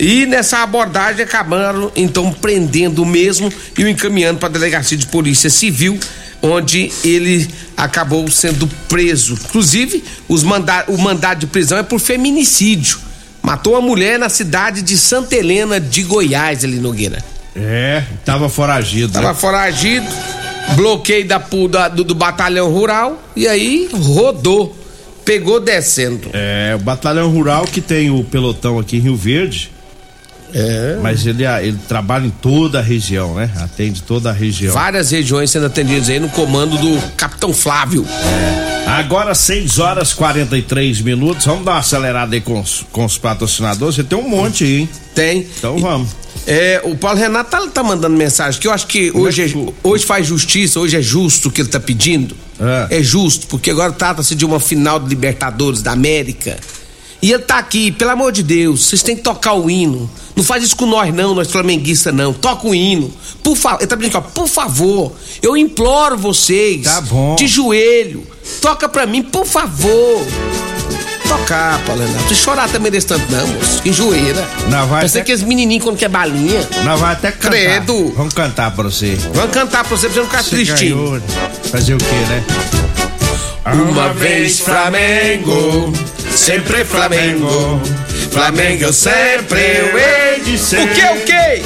e 0.02 0.26
nessa 0.26 0.58
abordagem 0.64 1.22
acabaram 1.22 1.92
então 1.94 2.32
prendendo 2.32 3.04
o 3.04 3.06
mesmo 3.06 3.52
e 3.78 3.84
o 3.84 3.88
encaminhando 3.88 4.40
para 4.40 4.48
a 4.48 4.52
delegacia 4.52 4.98
de 4.98 5.06
polícia 5.06 5.48
civil, 5.48 5.96
onde 6.42 6.90
ele 7.04 7.48
acabou 7.76 8.28
sendo 8.28 8.66
preso. 8.88 9.34
Inclusive, 9.34 10.02
os 10.28 10.42
manda 10.42 10.84
o 10.88 10.98
mandado 10.98 11.38
de 11.38 11.46
prisão 11.46 11.78
é 11.78 11.84
por 11.84 12.00
feminicídio. 12.00 12.98
Matou 13.40 13.74
uma 13.74 13.80
mulher 13.80 14.18
na 14.18 14.28
cidade 14.28 14.82
de 14.82 14.98
Santa 14.98 15.36
Helena 15.36 15.78
de 15.78 16.02
Goiás, 16.02 16.64
ali 16.64 16.78
Nogueira. 16.78 17.22
É, 17.54 18.02
tava 18.24 18.48
foragido. 18.48 19.12
Tava 19.12 19.28
né? 19.28 19.34
foragido, 19.34 20.06
bloqueio 20.74 21.26
da, 21.28 21.38
da- 21.70 21.88
do, 21.88 22.02
do 22.02 22.14
batalhão 22.14 22.70
rural 22.72 23.22
e 23.36 23.46
aí 23.46 23.88
rodou, 23.92 24.76
pegou 25.24 25.60
descendo. 25.60 26.28
É, 26.32 26.74
o 26.74 26.78
batalhão 26.82 27.30
rural 27.30 27.64
que 27.66 27.80
tem 27.80 28.10
o 28.10 28.24
pelotão 28.24 28.80
aqui 28.80 28.96
em 28.96 29.00
Rio 29.00 29.16
Verde. 29.16 29.71
É. 30.54 30.98
Mas 31.02 31.26
ele, 31.26 31.44
ele 31.46 31.78
trabalha 31.88 32.26
em 32.26 32.30
toda 32.30 32.78
a 32.78 32.82
região, 32.82 33.34
né? 33.34 33.50
Atende 33.56 34.02
toda 34.02 34.30
a 34.30 34.32
região. 34.32 34.74
Várias 34.74 35.10
regiões 35.10 35.50
sendo 35.50 35.66
atendidas 35.66 36.08
aí 36.08 36.20
no 36.20 36.28
comando 36.28 36.76
do 36.76 37.00
Capitão 37.16 37.52
Flávio. 37.54 38.06
Agora 38.86 39.34
6 39.34 39.78
horas 39.78 40.12
43 40.12 41.00
minutos. 41.00 41.46
Vamos 41.46 41.64
dar 41.64 41.72
uma 41.72 41.78
acelerada 41.78 42.34
aí 42.34 42.40
com 42.40 42.60
os, 42.60 42.84
com 42.92 43.04
os 43.04 43.16
patrocinadores. 43.16 43.94
Você 43.96 44.04
tem 44.04 44.18
um 44.18 44.28
monte 44.28 44.64
aí, 44.64 44.76
hein? 44.80 44.88
Tem. 45.14 45.46
Então 45.58 45.78
vamos. 45.78 46.10
É, 46.46 46.80
o 46.84 46.96
Paulo 46.96 47.18
Renato 47.18 47.50
tá, 47.50 47.66
tá 47.68 47.82
mandando 47.82 48.16
mensagem 48.16 48.60
que 48.60 48.66
eu 48.66 48.72
acho 48.72 48.86
que 48.86 49.10
hoje, 49.14 49.42
é 49.42 49.44
é- 49.46 49.48
que- 49.48 49.74
hoje 49.84 50.04
faz 50.04 50.26
justiça, 50.26 50.80
hoje 50.80 50.96
é 50.96 51.02
justo 51.02 51.48
o 51.48 51.50
que 51.52 51.60
ele 51.62 51.68
tá 51.68 51.78
pedindo. 51.78 52.36
É. 52.90 52.98
É, 52.98 53.02
justo, 53.02 53.46
porque 53.46 53.70
agora 53.70 53.92
trata-se 53.92 54.34
de 54.34 54.44
uma 54.44 54.58
final 54.60 54.98
de 54.98 55.08
Libertadores 55.08 55.80
da 55.82 55.92
América. 55.92 56.58
E 57.22 57.32
ele 57.32 57.42
tá 57.44 57.58
aqui, 57.58 57.92
pelo 57.92 58.10
amor 58.10 58.32
de 58.32 58.42
Deus, 58.42 58.84
vocês 58.86 59.02
têm 59.02 59.14
que 59.14 59.22
tocar 59.22 59.52
o 59.54 59.70
hino. 59.70 60.10
Não 60.34 60.42
faz 60.42 60.64
isso 60.64 60.74
com 60.74 60.86
nós, 60.86 61.14
não, 61.14 61.34
nós 61.34 61.48
flamenguistas, 61.50 62.12
não. 62.12 62.32
Toca 62.32 62.66
o 62.66 62.74
hino. 62.74 63.12
Por 63.44 63.56
favor, 63.56 63.78
ele 63.80 63.86
tá 63.86 63.96
pedindo 63.96 64.18
aqui, 64.18 64.26
ó, 64.28 64.30
por 64.32 64.48
favor, 64.48 65.12
eu 65.40 65.56
imploro 65.56 66.18
vocês. 66.18 66.82
Tá 66.82 67.00
bom. 67.02 67.36
De 67.36 67.46
joelho. 67.46 68.26
Toca 68.60 68.88
pra 68.88 69.06
mim, 69.06 69.22
por 69.22 69.46
favor. 69.46 70.26
Tocar, 71.28 71.80
Paulo 71.86 72.02
Renato. 72.04 72.24
Não 72.28 72.34
chorar 72.34 72.68
também 72.68 72.90
desse 72.90 73.06
tanto, 73.06 73.30
não, 73.30 73.46
moço. 73.46 73.80
Enjoeira. 73.84 74.46
Não, 74.68 74.86
vai 74.88 75.02
Pensei 75.02 75.20
até- 75.20 75.26
que 75.26 75.32
esse 75.32 75.46
menininho 75.46 75.80
quando 75.82 75.96
quer 75.96 76.08
balinha. 76.08 76.60
Nós 76.84 76.98
vamos 77.00 77.16
até 77.16 77.30
cantar. 77.30 77.50
Credo. 77.50 78.12
Vamos 78.16 78.34
cantar 78.34 78.70
pra 78.74 78.84
você. 78.84 79.14
Vamos 79.32 79.52
cantar 79.52 79.84
pra 79.84 79.96
você, 79.96 80.08
pra 80.08 80.14
você 80.14 80.18
não 80.20 80.26
ficar 80.26 80.42
Você 80.42 80.50
tristinho. 80.50 80.96
ganhou. 80.96 81.20
Fazer 81.70 81.94
o 81.94 81.98
quê, 81.98 82.04
né? 82.28 82.44
Uma 83.64 84.12
vez 84.14 84.58
Flamengo, 84.58 85.92
sempre 86.34 86.84
Flamengo. 86.84 87.80
Flamengo 88.32 88.82
eu 88.82 88.92
sempre 88.92 89.60
eu 89.60 89.96
hei 89.96 90.40
de 90.44 90.58
ser. 90.58 90.80
O 90.80 90.88
que, 90.88 91.00
o 91.00 91.20
que? 91.20 91.62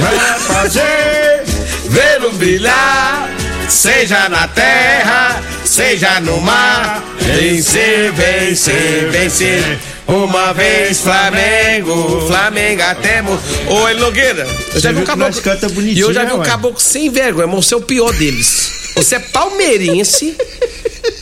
Vai 0.00 0.38
fazer. 0.40 1.44
Ver 1.84 2.24
o 2.24 2.32
brilhar, 2.32 3.30
seja 3.68 4.28
na 4.28 4.48
terra, 4.48 5.40
seja 5.64 6.18
no 6.20 6.40
mar. 6.40 7.00
Vencer, 7.20 8.10
vencer, 8.12 9.08
vencer. 9.10 9.78
Uma 10.08 10.52
vez 10.52 11.00
Flamengo, 11.00 12.26
Flamengo 12.26 12.82
até 12.82 13.22
mo... 13.22 13.38
Ô, 13.68 13.88
Elogueira, 13.88 14.48
eu 14.74 14.80
já 14.80 14.90
Você 14.90 14.92
vi 14.92 15.00
um 15.00 15.04
caboclo. 15.04 15.82
E 15.84 16.00
eu 16.00 16.12
já 16.12 16.24
vi 16.24 16.32
né, 16.32 16.34
um 16.34 16.42
caboclo 16.42 16.80
sem 16.80 17.08
vergonha, 17.08 17.46
mas 17.46 17.66
você 17.66 17.74
é 17.74 17.76
o 17.76 17.82
pior 17.82 18.12
deles. 18.14 18.90
Você 18.96 19.14
é 19.14 19.20
palmeirense. 19.20 20.36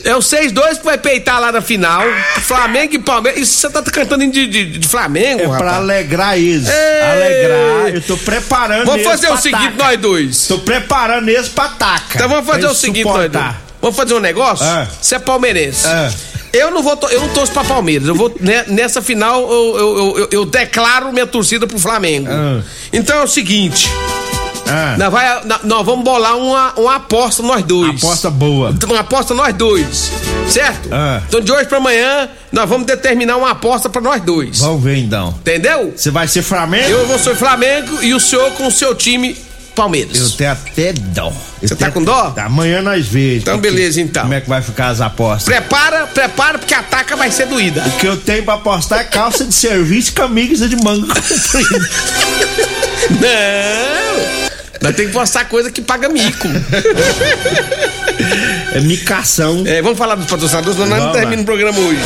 É 0.03 0.15
o 0.15 0.19
6-2 0.19 0.77
que 0.79 0.85
vai 0.85 0.97
peitar 0.97 1.39
lá 1.39 1.51
na 1.51 1.61
final. 1.61 2.03
Flamengo 2.41 2.95
e 2.95 2.99
Palmeiras. 2.99 3.41
Isso 3.41 3.59
você 3.59 3.69
tá 3.69 3.81
cantando 3.83 4.25
de, 4.29 4.47
de, 4.47 4.65
de 4.79 4.87
Flamengo, 4.87 5.41
É 5.41 5.45
pra 5.47 5.53
rapaz. 5.57 5.73
alegrar 5.77 6.37
eles. 6.37 6.67
Ei! 6.67 7.01
Alegrar. 7.01 7.95
Eu 7.95 8.01
tô 8.01 8.17
preparando 8.17 8.85
Vamos 8.85 9.03
fazer 9.03 9.27
pra 9.27 9.35
o 9.35 9.39
seguinte, 9.41 9.71
taca. 9.71 9.83
nós 9.83 9.99
dois. 9.99 10.47
Tô 10.47 10.59
preparando 10.59 11.29
eles 11.29 11.49
pra 11.49 11.67
taca. 11.69 12.15
Então 12.15 12.29
vamos 12.29 12.45
fazer 12.45 12.61
Pra 12.61 12.71
o 12.71 12.75
seguinte, 12.75 13.03
nós 13.05 13.13
dois. 13.15 13.25
suportar. 13.31 13.61
Vamos 13.81 13.95
fazer 13.95 14.13
um 14.13 14.19
negócio? 14.19 14.65
Ah. 14.65 14.87
Você 15.01 15.15
é 15.15 15.19
palmeirense. 15.19 15.87
Ah. 15.87 16.11
Eu 16.53 16.69
não 16.69 16.83
vou, 16.83 16.99
eu 17.09 17.21
não 17.21 17.29
torço 17.29 17.53
pra 17.53 17.63
Palmeiras. 17.63 18.07
Eu 18.09 18.13
vou 18.15 18.35
né, 18.41 18.65
nessa 18.67 19.01
final 19.01 19.41
eu, 19.49 19.77
eu, 19.77 20.17
eu, 20.17 20.27
eu- 20.31 20.45
declaro 20.45 21.11
minha 21.13 21.25
torcida 21.25 21.65
pro 21.65 21.79
Flamengo. 21.79 22.27
Ah. 22.29 22.61
Então 22.91 23.19
é 23.19 23.23
o 23.23 23.27
seguinte, 23.27 23.89
Ah, 24.67 24.95
nós, 24.97 25.11
vai, 25.11 25.41
nós- 25.63 25.85
vamos 25.85 26.03
bolar 26.03 26.37
uma, 26.37 26.73
uma 26.77 26.95
aposta 26.95 27.43
nós 27.43 27.63
dois. 27.63 27.95
aposta 27.97 28.29
boa. 28.29 28.73
Uma 28.85 28.99
aposta 28.99 29.33
nós 29.33 29.53
dois, 29.53 30.11
certo? 30.47 30.89
Ah. 30.91 31.21
Então 31.27 31.41
de 31.41 31.51
hoje 31.51 31.65
pra 31.65 31.77
amanhã 31.77 32.29
nós 32.51 32.69
vamos 32.69 32.85
determinar 32.87 33.37
uma 33.37 33.51
aposta 33.51 33.89
pra 33.89 34.01
nós 34.01 34.21
dois. 34.21 34.59
Vamos 34.59 34.83
ver 34.83 34.97
então. 34.97 35.29
Entendeu? 35.39 35.93
Você 35.95 36.09
vai 36.11 36.27
ser 36.27 36.41
Flamengo? 36.41 36.89
Eu 36.89 37.05
vou 37.07 37.19
ser 37.19 37.35
Flamengo 37.35 38.01
e 38.01 38.13
o 38.13 38.19
senhor 38.19 38.51
com 38.51 38.67
o 38.67 38.71
seu 38.71 38.95
time 38.95 39.35
Palmeiras. 39.75 40.17
Eu 40.19 40.29
tenho 40.31 40.51
até 40.51 40.91
dó. 40.93 41.31
Você 41.61 41.75
tá 41.75 41.89
com 41.91 42.03
dó? 42.03 42.33
Amanhã 42.37 42.81
nós 42.81 43.07
vemos. 43.07 43.41
Então, 43.43 43.57
beleza, 43.57 44.01
então. 44.01 44.23
Como 44.23 44.33
é 44.33 44.41
que 44.41 44.49
vai 44.49 44.61
ficar 44.61 44.87
as 44.89 44.99
apostas? 44.99 45.45
Prepara, 45.45 46.07
prepara, 46.07 46.59
porque 46.59 46.73
a 46.73 46.83
taca 46.83 47.15
vai 47.15 47.31
ser 47.31 47.45
doída. 47.47 47.81
O 47.87 47.91
que 47.91 48.05
eu 48.07 48.17
tenho 48.17 48.43
pra 48.43 48.55
apostar 48.55 48.99
é 48.99 49.03
calça 49.05 49.45
de 49.45 49.53
serviço 49.53 50.09
e 50.09 50.13
camisa 50.13 50.67
de 50.67 50.75
manga 50.75 51.07
comprida. 51.15 51.89
Não! 53.11 54.50
Nós 54.81 54.95
temos 54.95 55.11
que 55.11 55.17
postar 55.19 55.45
coisa 55.45 55.71
que 55.71 55.81
paga 55.81 56.09
mico. 56.09 56.47
É 58.73 58.79
micação. 58.79 59.63
É, 59.65 59.81
vamos 59.81 59.97
falar 59.97 60.15
dos 60.15 60.25
patrocinadores, 60.25 60.77
senão 60.77 60.89
nós 60.89 61.03
não 61.05 61.11
terminamos 61.11 61.43
o 61.43 61.45
programa 61.45 61.77
hoje. 61.79 62.01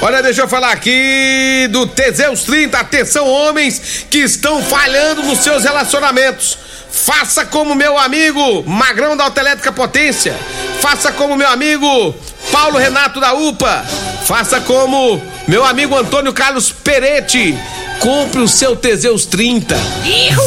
Olha, 0.00 0.22
deixa 0.22 0.42
eu 0.42 0.48
falar 0.48 0.72
aqui 0.72 1.68
do 1.70 1.86
Teseus 1.86 2.44
30. 2.44 2.78
Atenção, 2.78 3.28
homens 3.28 4.06
que 4.10 4.18
estão 4.18 4.62
falhando 4.62 5.22
nos 5.22 5.40
seus 5.40 5.64
relacionamentos. 5.64 6.58
Faça 6.90 7.44
como 7.46 7.74
meu 7.74 7.96
amigo 7.98 8.64
Magrão 8.64 9.16
da 9.16 9.24
Autoelétrica 9.24 9.72
Potência. 9.72 10.36
Faça 10.80 11.12
como 11.12 11.36
meu 11.36 11.48
amigo 11.48 12.14
Paulo 12.50 12.78
Renato 12.78 13.20
da 13.20 13.32
UPA. 13.32 13.84
Faça 14.26 14.60
como 14.60 15.20
meu 15.46 15.64
amigo 15.64 15.96
Antônio 15.96 16.32
Carlos 16.32 16.70
Peretti. 16.72 17.58
Compre 18.02 18.40
o 18.40 18.48
seu 18.48 18.74
Teseus 18.74 19.26
30. 19.26 19.76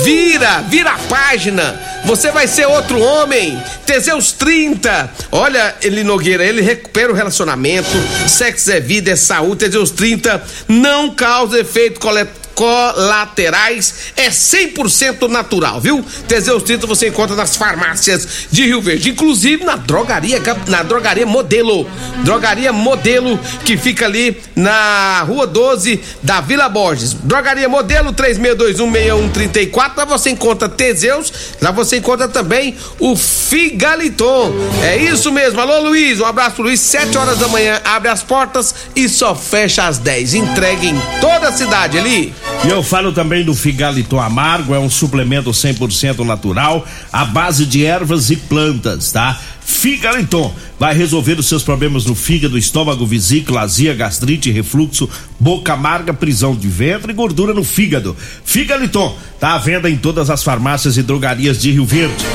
Vira, 0.04 0.60
vira 0.64 0.92
a 0.92 0.98
página. 0.98 1.80
Você 2.04 2.30
vai 2.30 2.50
ser 2.50 2.66
outro 2.66 3.00
homem. 3.00 3.58
Teseus 3.86 4.34
30. 4.34 5.10
Olha, 5.32 5.74
ele 5.82 6.04
Nogueira, 6.04 6.46
ele 6.46 6.62
recupera 6.62 7.14
o 7.14 7.16
relacionamento. 7.16 7.88
Sexo 8.28 8.74
é 8.74 8.82
vida, 8.82 9.12
é 9.12 9.16
saúde. 9.16 9.60
Teseus 9.60 9.90
30 9.90 10.44
não 10.68 11.16
causa 11.16 11.58
efeito 11.58 11.98
coletivo 11.98 12.45
colaterais 12.56 14.14
é 14.16 14.30
100% 14.30 15.28
natural, 15.28 15.80
viu? 15.82 16.04
Teseus 16.28 16.64
30 16.64 16.88
você 16.88 17.10
encontra 17.10 17.36
nas 17.36 17.56
farmácias 17.56 18.48
de 18.50 18.66
Rio 18.66 18.82
Verde, 18.82 19.10
inclusive 19.10 19.64
na 19.64 19.76
drogaria 19.76 20.42
na 20.68 20.82
drogaria 20.84 21.26
Modelo. 21.26 21.88
Drogaria 22.24 22.72
Modelo 22.72 23.38
que 23.64 23.78
fica 23.78 24.06
ali 24.06 24.42
na 24.56 25.22
Rua 25.28 25.46
12 25.46 26.02
da 26.24 26.42
Vila 26.42 26.70
Borges. 26.70 27.14
Drogaria 27.14 27.68
Modelo 27.68 28.14
36216134. 28.14 29.98
Lá 29.98 30.06
você 30.06 30.30
encontra 30.30 30.70
Teseus, 30.70 31.32
lá 31.62 31.72
você 31.72 31.98
encontra 31.98 32.28
também 32.28 32.76
o 33.00 33.16
Figaliton. 33.16 34.54
É 34.84 34.98
isso 34.98 35.32
mesmo. 35.32 35.60
Alô 35.60 35.90
Luiz, 35.90 36.20
um 36.20 36.26
abraço 36.26 36.62
Luiz. 36.62 36.80
7 36.80 37.18
horas 37.18 37.38
da 37.38 37.48
manhã 37.48 37.82
abre 37.84 38.10
as 38.10 38.24
portas 38.24 38.74
e 38.96 39.10
só 39.10 39.36
fecha 39.36 39.88
às 39.88 39.98
10. 39.98 40.36
Entregue 40.36 40.88
em 40.88 41.02
toda 41.20 41.50
a 41.50 41.52
cidade 41.52 41.98
ali. 41.98 42.34
E 42.66 42.70
eu 42.70 42.82
falo 42.82 43.12
também 43.12 43.44
do 43.44 43.54
Figaliton 43.54 44.20
Amargo, 44.20 44.74
é 44.74 44.80
um 44.80 44.90
suplemento 44.90 45.52
100% 45.52 46.26
natural, 46.26 46.84
à 47.14 47.24
base 47.24 47.64
de 47.64 47.86
ervas 47.86 48.32
e 48.32 48.36
plantas, 48.36 49.12
tá? 49.12 49.40
Figaliton 49.62 50.52
vai 50.80 50.96
resolver 50.96 51.40
os 51.40 51.48
seus 51.48 51.62
problemas 51.62 52.06
no 52.06 52.16
fígado, 52.16 52.58
estômago, 52.58 53.06
vesícula, 53.06 53.62
azia, 53.62 53.94
gastrite, 53.94 54.50
refluxo, 54.50 55.08
boca 55.40 55.74
amarga, 55.74 56.12
prisão 56.12 56.56
de 56.56 56.68
ventre 56.68 57.12
e 57.12 57.16
gordura 57.16 57.54
no 57.54 57.64
fígado. 57.64 58.18
Figaliton 58.44 59.16
tá 59.40 59.54
à 59.54 59.58
venda 59.60 59.88
em 59.88 59.98
todas 59.98 60.32
as 60.32 60.44
farmácias 60.44 60.98
e 60.98 61.04
drogarias 61.04 61.62
de 61.62 61.72
Rio 61.72 61.86
Verde. 61.86 62.26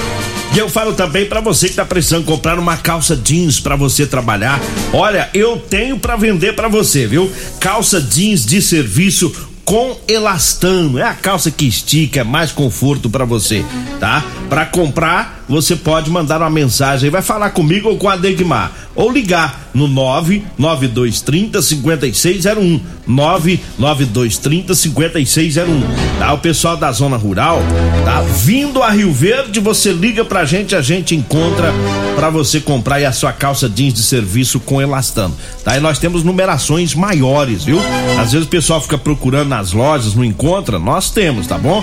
E 0.52 0.58
eu 0.58 0.68
falo 0.68 0.94
também 0.94 1.26
para 1.26 1.40
você 1.40 1.68
que 1.68 1.74
tá 1.74 1.84
precisando 1.84 2.24
comprar 2.24 2.58
uma 2.58 2.76
calça 2.76 3.16
jeans 3.16 3.60
para 3.60 3.76
você 3.76 4.04
trabalhar. 4.04 4.60
Olha, 4.92 5.30
eu 5.32 5.56
tenho 5.56 5.98
para 5.98 6.16
vender 6.16 6.54
para 6.54 6.66
você, 6.66 7.06
viu? 7.06 7.30
Calça 7.60 8.00
jeans 8.00 8.44
de 8.44 8.60
serviço 8.60 9.32
com 9.70 9.96
elastano. 10.08 10.98
É 10.98 11.04
a 11.04 11.14
calça 11.14 11.48
que 11.48 11.64
estica, 11.64 12.22
é 12.22 12.24
mais 12.24 12.50
conforto 12.50 13.08
para 13.08 13.24
você, 13.24 13.64
tá? 14.00 14.20
Para 14.48 14.66
comprar, 14.66 15.39
você 15.50 15.74
pode 15.74 16.08
mandar 16.08 16.40
uma 16.40 16.48
mensagem, 16.48 17.10
vai 17.10 17.22
falar 17.22 17.50
comigo 17.50 17.88
ou 17.88 17.96
com 17.96 18.08
a 18.08 18.14
Degmar, 18.14 18.70
ou 18.94 19.10
ligar 19.10 19.68
no 19.74 19.88
99230 19.88 21.60
5601. 21.60 22.80
99230 23.06 24.74
5601. 24.76 26.18
Tá? 26.18 26.32
O 26.32 26.38
pessoal 26.38 26.76
da 26.76 26.92
zona 26.92 27.16
rural 27.16 27.60
tá 28.04 28.20
vindo 28.20 28.80
a 28.80 28.90
Rio 28.90 29.12
Verde, 29.12 29.58
você 29.58 29.92
liga 29.92 30.24
pra 30.24 30.44
gente, 30.44 30.76
a 30.76 30.82
gente 30.82 31.16
encontra 31.16 31.72
para 32.14 32.30
você 32.30 32.60
comprar 32.60 32.96
aí 32.96 33.04
a 33.04 33.12
sua 33.12 33.32
calça 33.32 33.68
jeans 33.68 33.94
de 33.94 34.02
serviço 34.04 34.60
com 34.60 34.80
elastano. 34.80 35.36
Tá? 35.64 35.76
E 35.76 35.80
nós 35.80 35.98
temos 35.98 36.22
numerações 36.22 36.94
maiores, 36.94 37.64
viu? 37.64 37.80
Às 38.20 38.30
vezes 38.32 38.46
o 38.46 38.50
pessoal 38.50 38.80
fica 38.80 38.96
procurando 38.96 39.48
nas 39.48 39.72
lojas, 39.72 40.14
não 40.14 40.24
encontra, 40.24 40.78
nós 40.78 41.10
temos, 41.10 41.48
tá 41.48 41.58
bom? 41.58 41.82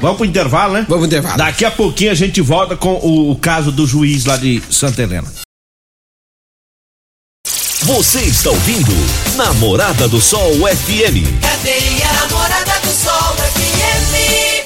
Vamos 0.00 0.16
pro 0.16 0.26
intervalo, 0.26 0.74
né? 0.74 0.86
Vamos 0.88 1.06
pro 1.06 1.06
intervalo. 1.06 1.38
Daqui 1.38 1.64
a 1.64 1.70
pouquinho 1.70 2.10
a 2.10 2.14
gente 2.14 2.40
volta 2.40 2.76
com 2.76 2.94
o, 2.94 3.30
o 3.30 3.36
caso 3.36 3.72
do 3.72 3.86
juiz 3.86 4.24
lá 4.24 4.36
de 4.36 4.62
Santa 4.70 5.02
Helena. 5.02 5.32
Você 7.82 8.20
está 8.20 8.50
ouvindo 8.50 8.92
Namorada 9.36 10.08
do 10.08 10.20
Sol 10.20 10.52
FM. 10.52 11.40
Cadeia 11.40 12.12
Namorada 12.14 12.80
do 12.80 12.88
Sol 12.88 13.34
FM. 13.36 14.64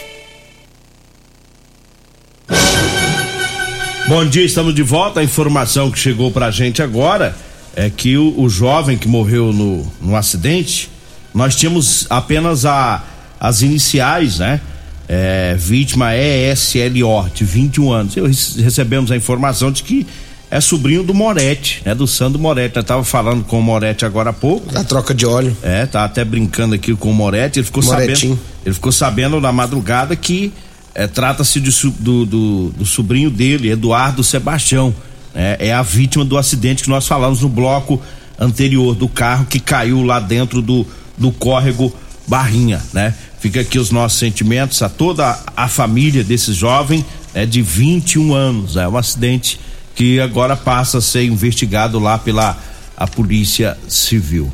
Bom 4.08 4.24
dia, 4.24 4.44
estamos 4.44 4.74
de 4.74 4.82
volta. 4.82 5.20
A 5.20 5.24
informação 5.24 5.90
que 5.90 5.98
chegou 5.98 6.30
pra 6.30 6.50
gente 6.50 6.80
agora 6.80 7.36
é 7.74 7.90
que 7.90 8.16
o, 8.16 8.40
o 8.40 8.48
jovem 8.48 8.96
que 8.96 9.06
morreu 9.06 9.52
no, 9.52 9.84
no 10.00 10.16
acidente, 10.16 10.88
nós 11.34 11.54
tínhamos 11.56 12.06
apenas 12.08 12.64
a, 12.64 13.02
as 13.38 13.62
iniciais, 13.62 14.38
né? 14.38 14.60
É, 15.08 15.56
vítima 15.58 16.14
ESLO, 16.14 17.30
de 17.34 17.44
21 17.44 17.92
anos. 17.92 18.16
Eu, 18.16 18.26
recebemos 18.26 19.10
a 19.10 19.16
informação 19.16 19.72
de 19.72 19.82
que 19.82 20.06
é 20.50 20.60
sobrinho 20.60 21.02
do 21.02 21.12
Moretti, 21.12 21.82
né? 21.84 21.94
Do 21.94 22.06
Sandro 22.06 22.40
Moretti. 22.40 22.76
Eu 22.76 22.84
tava 22.84 23.04
falando 23.04 23.44
com 23.44 23.58
o 23.58 23.62
Moretti 23.62 24.04
agora 24.04 24.30
há 24.30 24.32
pouco. 24.32 24.72
Da 24.72 24.84
troca 24.84 25.14
de 25.14 25.26
óleo. 25.26 25.56
É, 25.62 25.86
tá 25.86 26.04
até 26.04 26.24
brincando 26.24 26.74
aqui 26.74 26.94
com 26.94 27.10
o 27.10 27.14
Moretti. 27.14 27.58
Ele 27.58 27.66
ficou 27.66 27.82
Moretinho. 27.82 28.34
sabendo. 28.34 28.40
Ele 28.64 28.74
ficou 28.74 28.92
sabendo 28.92 29.40
na 29.40 29.52
madrugada 29.52 30.16
que 30.16 30.52
é, 30.94 31.06
trata-se 31.06 31.60
do, 31.60 32.26
do, 32.26 32.70
do 32.70 32.86
sobrinho 32.86 33.30
dele, 33.30 33.70
Eduardo 33.70 34.24
Sebastião. 34.24 34.94
né? 35.34 35.56
É, 35.58 35.72
a 35.72 35.82
vítima 35.82 36.24
do 36.24 36.36
acidente 36.36 36.82
que 36.82 36.88
nós 36.90 37.06
falamos 37.06 37.42
no 37.42 37.48
bloco 37.48 38.00
anterior 38.38 38.94
do 38.94 39.08
carro 39.08 39.46
que 39.46 39.60
caiu 39.60 40.02
lá 40.02 40.18
dentro 40.18 40.62
do, 40.62 40.86
do 41.16 41.30
córrego 41.30 41.94
Barrinha, 42.28 42.80
né? 42.92 43.14
Fica 43.40 43.60
aqui 43.60 43.78
os 43.78 43.90
nossos 43.90 44.18
sentimentos 44.18 44.82
a 44.82 44.88
toda 44.88 45.38
a 45.56 45.66
família 45.66 46.22
desse 46.22 46.52
jovem 46.52 47.04
é 47.34 47.46
de 47.46 47.62
21 47.62 48.34
anos. 48.34 48.76
É 48.76 48.86
um 48.86 48.96
acidente 48.96 49.58
que 49.94 50.20
agora 50.20 50.54
passa 50.54 50.98
a 50.98 51.00
ser 51.00 51.24
investigado 51.24 51.98
lá 51.98 52.18
pela 52.18 52.56
a 52.96 53.06
Polícia 53.06 53.78
Civil. 53.88 54.52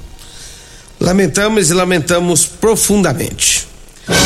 Lamentamos 1.01 1.71
e 1.71 1.75
lamentamos 1.75 2.47
profundamente. 2.47 3.67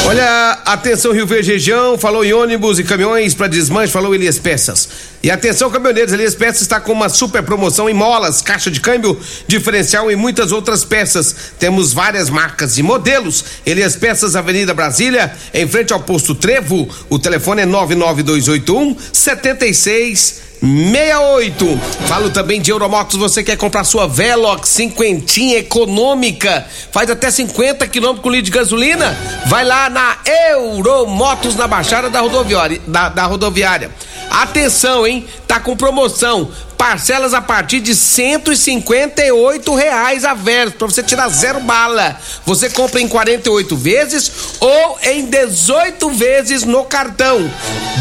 Olha, 0.06 0.58
atenção 0.64 1.12
Rio 1.12 1.26
Verde 1.26 1.52
região, 1.52 1.96
falou 1.96 2.24
em 2.24 2.32
ônibus 2.32 2.80
e 2.80 2.84
caminhões 2.84 3.32
para 3.32 3.46
desmanche, 3.46 3.92
falou 3.92 4.12
Elias 4.12 4.36
Peças. 4.36 4.88
E 5.22 5.30
atenção 5.30 5.70
caminhoneiros, 5.70 6.12
Elias 6.12 6.34
Peças 6.34 6.62
está 6.62 6.80
com 6.80 6.92
uma 6.92 7.08
super 7.08 7.44
promoção 7.44 7.88
em 7.88 7.94
molas, 7.94 8.42
caixa 8.42 8.72
de 8.72 8.80
câmbio, 8.80 9.20
diferencial 9.46 10.10
e 10.10 10.16
muitas 10.16 10.50
outras 10.50 10.84
peças. 10.84 11.34
Temos 11.60 11.92
várias 11.92 12.28
marcas 12.28 12.76
e 12.76 12.82
modelos. 12.82 13.44
Elias 13.64 13.94
Peças, 13.94 14.34
Avenida 14.34 14.74
Brasília, 14.74 15.32
em 15.54 15.68
frente 15.68 15.92
ao 15.92 16.00
posto 16.00 16.34
Trevo. 16.34 16.88
O 17.08 17.18
telefone 17.18 17.62
é 17.62 17.66
99281 17.66 18.96
76 19.12 20.47
68. 20.60 21.78
Falo 22.06 22.30
também 22.30 22.60
de 22.60 22.70
Euromotos, 22.70 23.16
você 23.16 23.42
quer 23.42 23.56
comprar 23.56 23.84
sua 23.84 24.06
Velox 24.06 24.68
cinquentinha 24.68 25.58
econômica, 25.58 26.66
faz 26.90 27.10
até 27.10 27.30
50 27.30 27.86
quilômetros 27.86 28.22
com 28.22 28.30
litro 28.30 28.46
de 28.46 28.50
gasolina? 28.50 29.16
Vai 29.46 29.64
lá 29.64 29.88
na 29.88 30.18
Euromotos 30.50 31.54
na 31.54 31.66
Baixada 31.66 32.10
da 32.10 32.20
rodoviária, 32.20 32.80
da, 32.86 33.08
da 33.08 33.24
rodoviária. 33.24 33.90
Atenção, 34.30 35.06
hein? 35.06 35.26
Tá 35.46 35.58
com 35.60 35.76
promoção. 35.76 36.50
Parcelas 36.78 37.34
a 37.34 37.42
partir 37.42 37.80
de 37.80 37.94
158 37.94 39.74
reais 39.74 40.24
a 40.24 40.32
verso, 40.32 40.76
pra 40.76 40.86
você 40.86 41.02
tirar 41.02 41.28
zero 41.28 41.58
bala. 41.58 42.16
Você 42.46 42.70
compra 42.70 43.00
em 43.00 43.08
48 43.08 43.76
vezes 43.76 44.30
ou 44.60 44.96
em 45.02 45.26
18 45.26 46.08
vezes 46.10 46.62
no 46.62 46.84
cartão. 46.84 47.50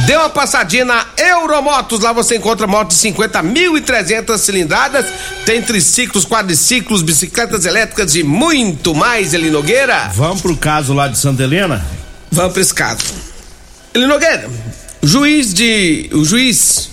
Dê 0.05 0.15
uma 0.15 0.29
passadinha 0.29 0.85
na 0.85 1.05
Euromotos, 1.17 2.01
lá 2.01 2.13
você 2.13 2.37
encontra 2.37 2.67
motos 2.67 2.95
de 2.95 3.01
50 3.01 3.41
mil 3.41 3.75
e 3.75 3.81
300 3.81 4.39
cilindradas, 4.39 5.07
tem 5.43 5.59
triciclos, 5.61 6.23
quadriciclos, 6.23 7.01
bicicletas 7.01 7.65
elétricas 7.65 8.15
e 8.15 8.21
muito 8.21 8.93
mais, 8.93 9.33
Eli 9.33 9.49
Nogueira. 9.49 10.11
Vamos 10.13 10.41
pro 10.41 10.55
caso 10.55 10.93
lá 10.93 11.07
de 11.07 11.17
Santa 11.17 11.41
Helena? 11.41 11.83
Vamos 12.31 12.53
para 12.53 12.61
esse 12.61 12.73
caso. 12.73 13.03
Eli 13.93 14.05
Nogueira, 14.05 14.47
juiz 15.01 15.51
de. 15.51 16.11
O 16.13 16.23
juiz 16.23 16.91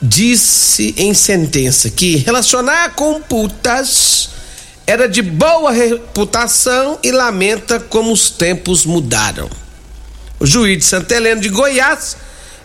disse 0.00 0.94
em 0.96 1.12
sentença 1.12 1.90
que 1.90 2.16
relacionar 2.16 2.94
com 2.94 3.20
putas 3.20 4.30
era 4.86 5.08
de 5.08 5.20
boa 5.20 5.70
reputação 5.70 6.98
e 7.02 7.10
lamenta 7.10 7.78
como 7.78 8.12
os 8.12 8.30
tempos 8.30 8.86
mudaram. 8.86 9.50
O 10.40 10.46
juiz 10.46 10.78
de 10.78 10.84
Santa 10.84 11.16
Helena 11.16 11.40
de 11.40 11.48
Goiás 11.48 12.16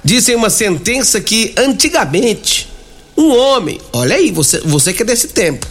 disse 0.04 0.32
em 0.32 0.36
uma 0.36 0.50
sentença 0.50 1.20
que 1.20 1.54
antigamente 1.58 2.72
um 3.18 3.36
homem, 3.36 3.80
olha 3.92 4.16
aí, 4.16 4.32
você, 4.32 4.60
você 4.62 4.94
que 4.94 5.02
é 5.02 5.06
desse 5.06 5.30
tempo, 5.30 5.68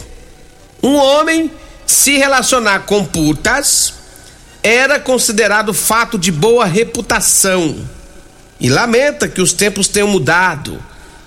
um 0.81 0.95
homem 0.95 1.49
se 1.85 2.17
relacionar 2.17 2.79
com 2.81 3.05
putas 3.05 3.93
era 4.61 4.99
considerado 4.99 5.73
fato 5.73 6.17
de 6.17 6.31
boa 6.31 6.65
reputação. 6.65 7.75
E 8.59 8.69
lamenta 8.69 9.27
que 9.27 9.41
os 9.41 9.51
tempos 9.51 9.87
tenham 9.87 10.07
mudado, 10.07 10.81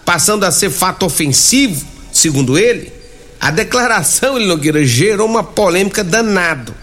passando 0.07 0.45
a 0.45 0.51
ser 0.53 0.71
fato 0.71 1.05
ofensivo, 1.05 1.85
segundo 2.13 2.57
ele. 2.57 2.91
A 3.39 3.51
declaração, 3.51 4.37
ele 4.37 4.47
Nogueira, 4.47 4.83
gerou 4.85 5.29
uma 5.29 5.45
polêmica 5.45 6.03
danado. 6.03 6.75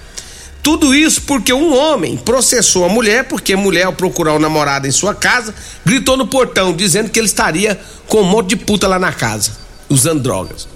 Tudo 0.62 0.94
isso 0.94 1.24
porque 1.24 1.52
um 1.52 1.76
homem 1.76 2.16
processou 2.16 2.86
a 2.86 2.90
mulher, 2.90 3.24
porque 3.24 3.54
a 3.54 3.58
mulher, 3.58 3.84
ao 3.84 3.94
procurar 3.94 4.34
o 4.34 4.40
namorado 4.40 4.88
em 4.88 4.92
sua 4.92 5.16
casa, 5.16 5.56
gritou 5.86 6.16
no 6.16 6.28
portão, 6.28 6.74
dizendo 6.74 7.10
que 7.10 7.20
ele 7.20 7.28
estaria 7.28 7.80
com 8.08 8.22
um 8.22 8.26
monte 8.26 8.50
de 8.50 8.58
puta 8.58 8.88
lá 8.88 9.00
na 9.00 9.12
casa, 9.12 9.52
usando 9.90 10.22
drogas. 10.22 10.68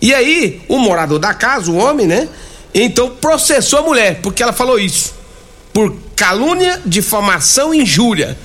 E 0.00 0.14
aí, 0.14 0.62
o 0.68 0.78
morador 0.78 1.18
da 1.18 1.34
casa, 1.34 1.70
o 1.70 1.76
homem, 1.76 2.06
né? 2.06 2.28
Então 2.72 3.10
processou 3.10 3.78
a 3.78 3.82
mulher, 3.82 4.20
porque 4.22 4.42
ela 4.42 4.52
falou 4.52 4.78
isso. 4.78 5.14
Por 5.72 5.94
calúnia, 6.14 6.80
difamação 6.84 7.74
e 7.74 7.82
injúria. 7.82 8.36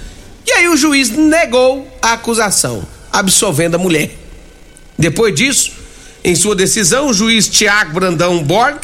E 0.45 0.51
aí 0.51 0.67
o 0.67 0.75
juiz 0.75 1.09
negou 1.09 1.87
a 2.01 2.13
acusação, 2.13 2.85
absolvendo 3.11 3.75
a 3.75 3.79
mulher. 3.79 4.17
Depois 4.97 5.33
disso, 5.33 5.71
em 6.23 6.35
sua 6.35 6.55
decisão, 6.55 7.07
o 7.07 7.13
juiz 7.13 7.47
Tiago 7.47 7.93
Brandão 7.93 8.43
Borg 8.43 8.81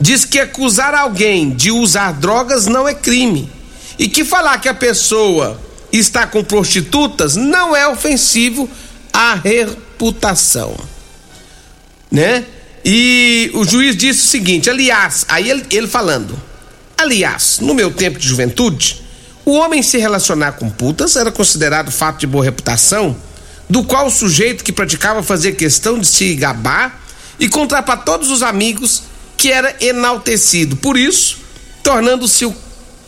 diz 0.00 0.24
que 0.24 0.38
acusar 0.38 0.94
alguém 0.94 1.50
de 1.50 1.70
usar 1.70 2.12
drogas 2.12 2.66
não 2.66 2.88
é 2.88 2.94
crime 2.94 3.48
e 3.98 4.08
que 4.08 4.24
falar 4.24 4.58
que 4.58 4.68
a 4.68 4.74
pessoa 4.74 5.60
está 5.92 6.26
com 6.26 6.42
prostitutas 6.42 7.36
não 7.36 7.76
é 7.76 7.86
ofensivo 7.86 8.68
à 9.12 9.34
reputação, 9.34 10.76
né? 12.10 12.44
E 12.84 13.50
o 13.54 13.64
juiz 13.64 13.96
disse 13.96 14.26
o 14.26 14.28
seguinte, 14.28 14.68
aliás, 14.68 15.24
aí 15.28 15.48
ele, 15.48 15.64
ele 15.70 15.86
falando, 15.86 16.38
aliás, 16.98 17.58
no 17.60 17.72
meu 17.72 17.90
tempo 17.90 18.18
de 18.18 18.28
juventude, 18.28 19.02
o 19.44 19.52
homem 19.52 19.82
se 19.82 19.96
relacionar 19.98 20.52
com 20.52 20.68
putas 20.68 21.16
era 21.16 21.30
considerado 21.30 21.90
fato 21.90 22.20
de 22.20 22.26
boa 22.26 22.44
reputação, 22.44 23.16
do 23.68 23.84
qual 23.84 24.06
o 24.06 24.10
sujeito 24.10 24.62
que 24.62 24.72
praticava 24.72 25.22
fazia 25.22 25.52
questão 25.52 25.98
de 25.98 26.06
se 26.06 26.34
gabar 26.34 27.02
e 27.38 27.48
contar 27.48 27.82
para 27.82 27.96
todos 27.96 28.30
os 28.30 28.42
amigos 28.42 29.04
que 29.36 29.50
era 29.50 29.74
enaltecido. 29.80 30.76
Por 30.76 30.96
isso, 30.96 31.38
tornando-se 31.82 32.44
o, 32.46 32.54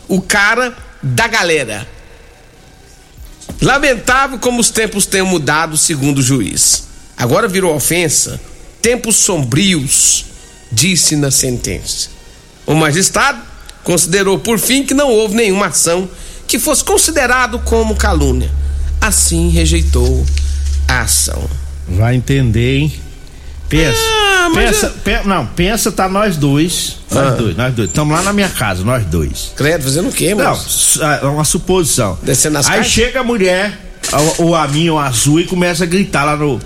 o 0.07 0.21
cara 0.21 0.75
da 1.01 1.27
galera. 1.27 1.87
Lamentável 3.61 4.37
como 4.39 4.59
os 4.59 4.69
tempos 4.69 5.05
têm 5.05 5.23
mudado, 5.23 5.77
segundo 5.77 6.19
o 6.19 6.23
juiz. 6.23 6.87
Agora 7.15 7.47
virou 7.47 7.75
ofensa. 7.75 8.39
Tempos 8.81 9.15
sombrios, 9.15 10.25
disse 10.71 11.15
na 11.15 11.31
sentença. 11.31 12.09
O 12.65 12.75
magistrado 12.75 13.41
considerou 13.83 14.37
por 14.37 14.59
fim 14.59 14.83
que 14.83 14.93
não 14.93 15.09
houve 15.09 15.35
nenhuma 15.35 15.67
ação 15.67 16.09
que 16.47 16.59
fosse 16.59 16.83
considerado 16.83 17.59
como 17.59 17.95
calúnia. 17.95 18.51
Assim 19.01 19.49
rejeitou 19.49 20.25
ação. 20.87 21.49
Vai 21.87 22.15
entender, 22.15 22.77
hein? 22.77 22.93
Pensa. 23.69 23.99
Ah, 23.99 24.49
pensa, 24.53 24.85
eu- 24.87 24.91
pe- 25.03 25.27
não, 25.27 25.45
pensa, 25.45 25.91
tá 25.91 26.07
nós 26.07 26.37
dois. 26.37 26.97
Nós 27.11 27.27
Ah. 27.27 27.35
dois, 27.35 27.57
nós 27.57 27.73
dois. 27.73 27.89
Estamos 27.89 28.15
lá 28.15 28.23
na 28.23 28.31
minha 28.31 28.47
casa, 28.49 28.83
nós 28.83 29.05
dois. 29.05 29.51
Credo, 29.57 29.83
fazendo 29.83 30.09
o 30.09 30.11
quê, 30.11 30.33
Não, 30.33 30.49
moço? 30.49 30.69
su- 30.69 31.03
é 31.03 31.25
uma 31.25 31.43
suposição. 31.43 32.17
Descendo 32.23 32.57
as 32.57 32.67
Aí 32.69 32.77
caixas? 32.77 32.93
chega 32.93 33.19
a 33.19 33.23
mulher, 33.23 33.77
o, 34.37 34.43
o 34.45 34.55
aminho 34.55 34.97
azul, 34.97 35.39
e 35.41 35.45
começa 35.45 35.83
a 35.83 35.87
gritar 35.87 36.23
lá 36.23 36.37
no, 36.37 36.59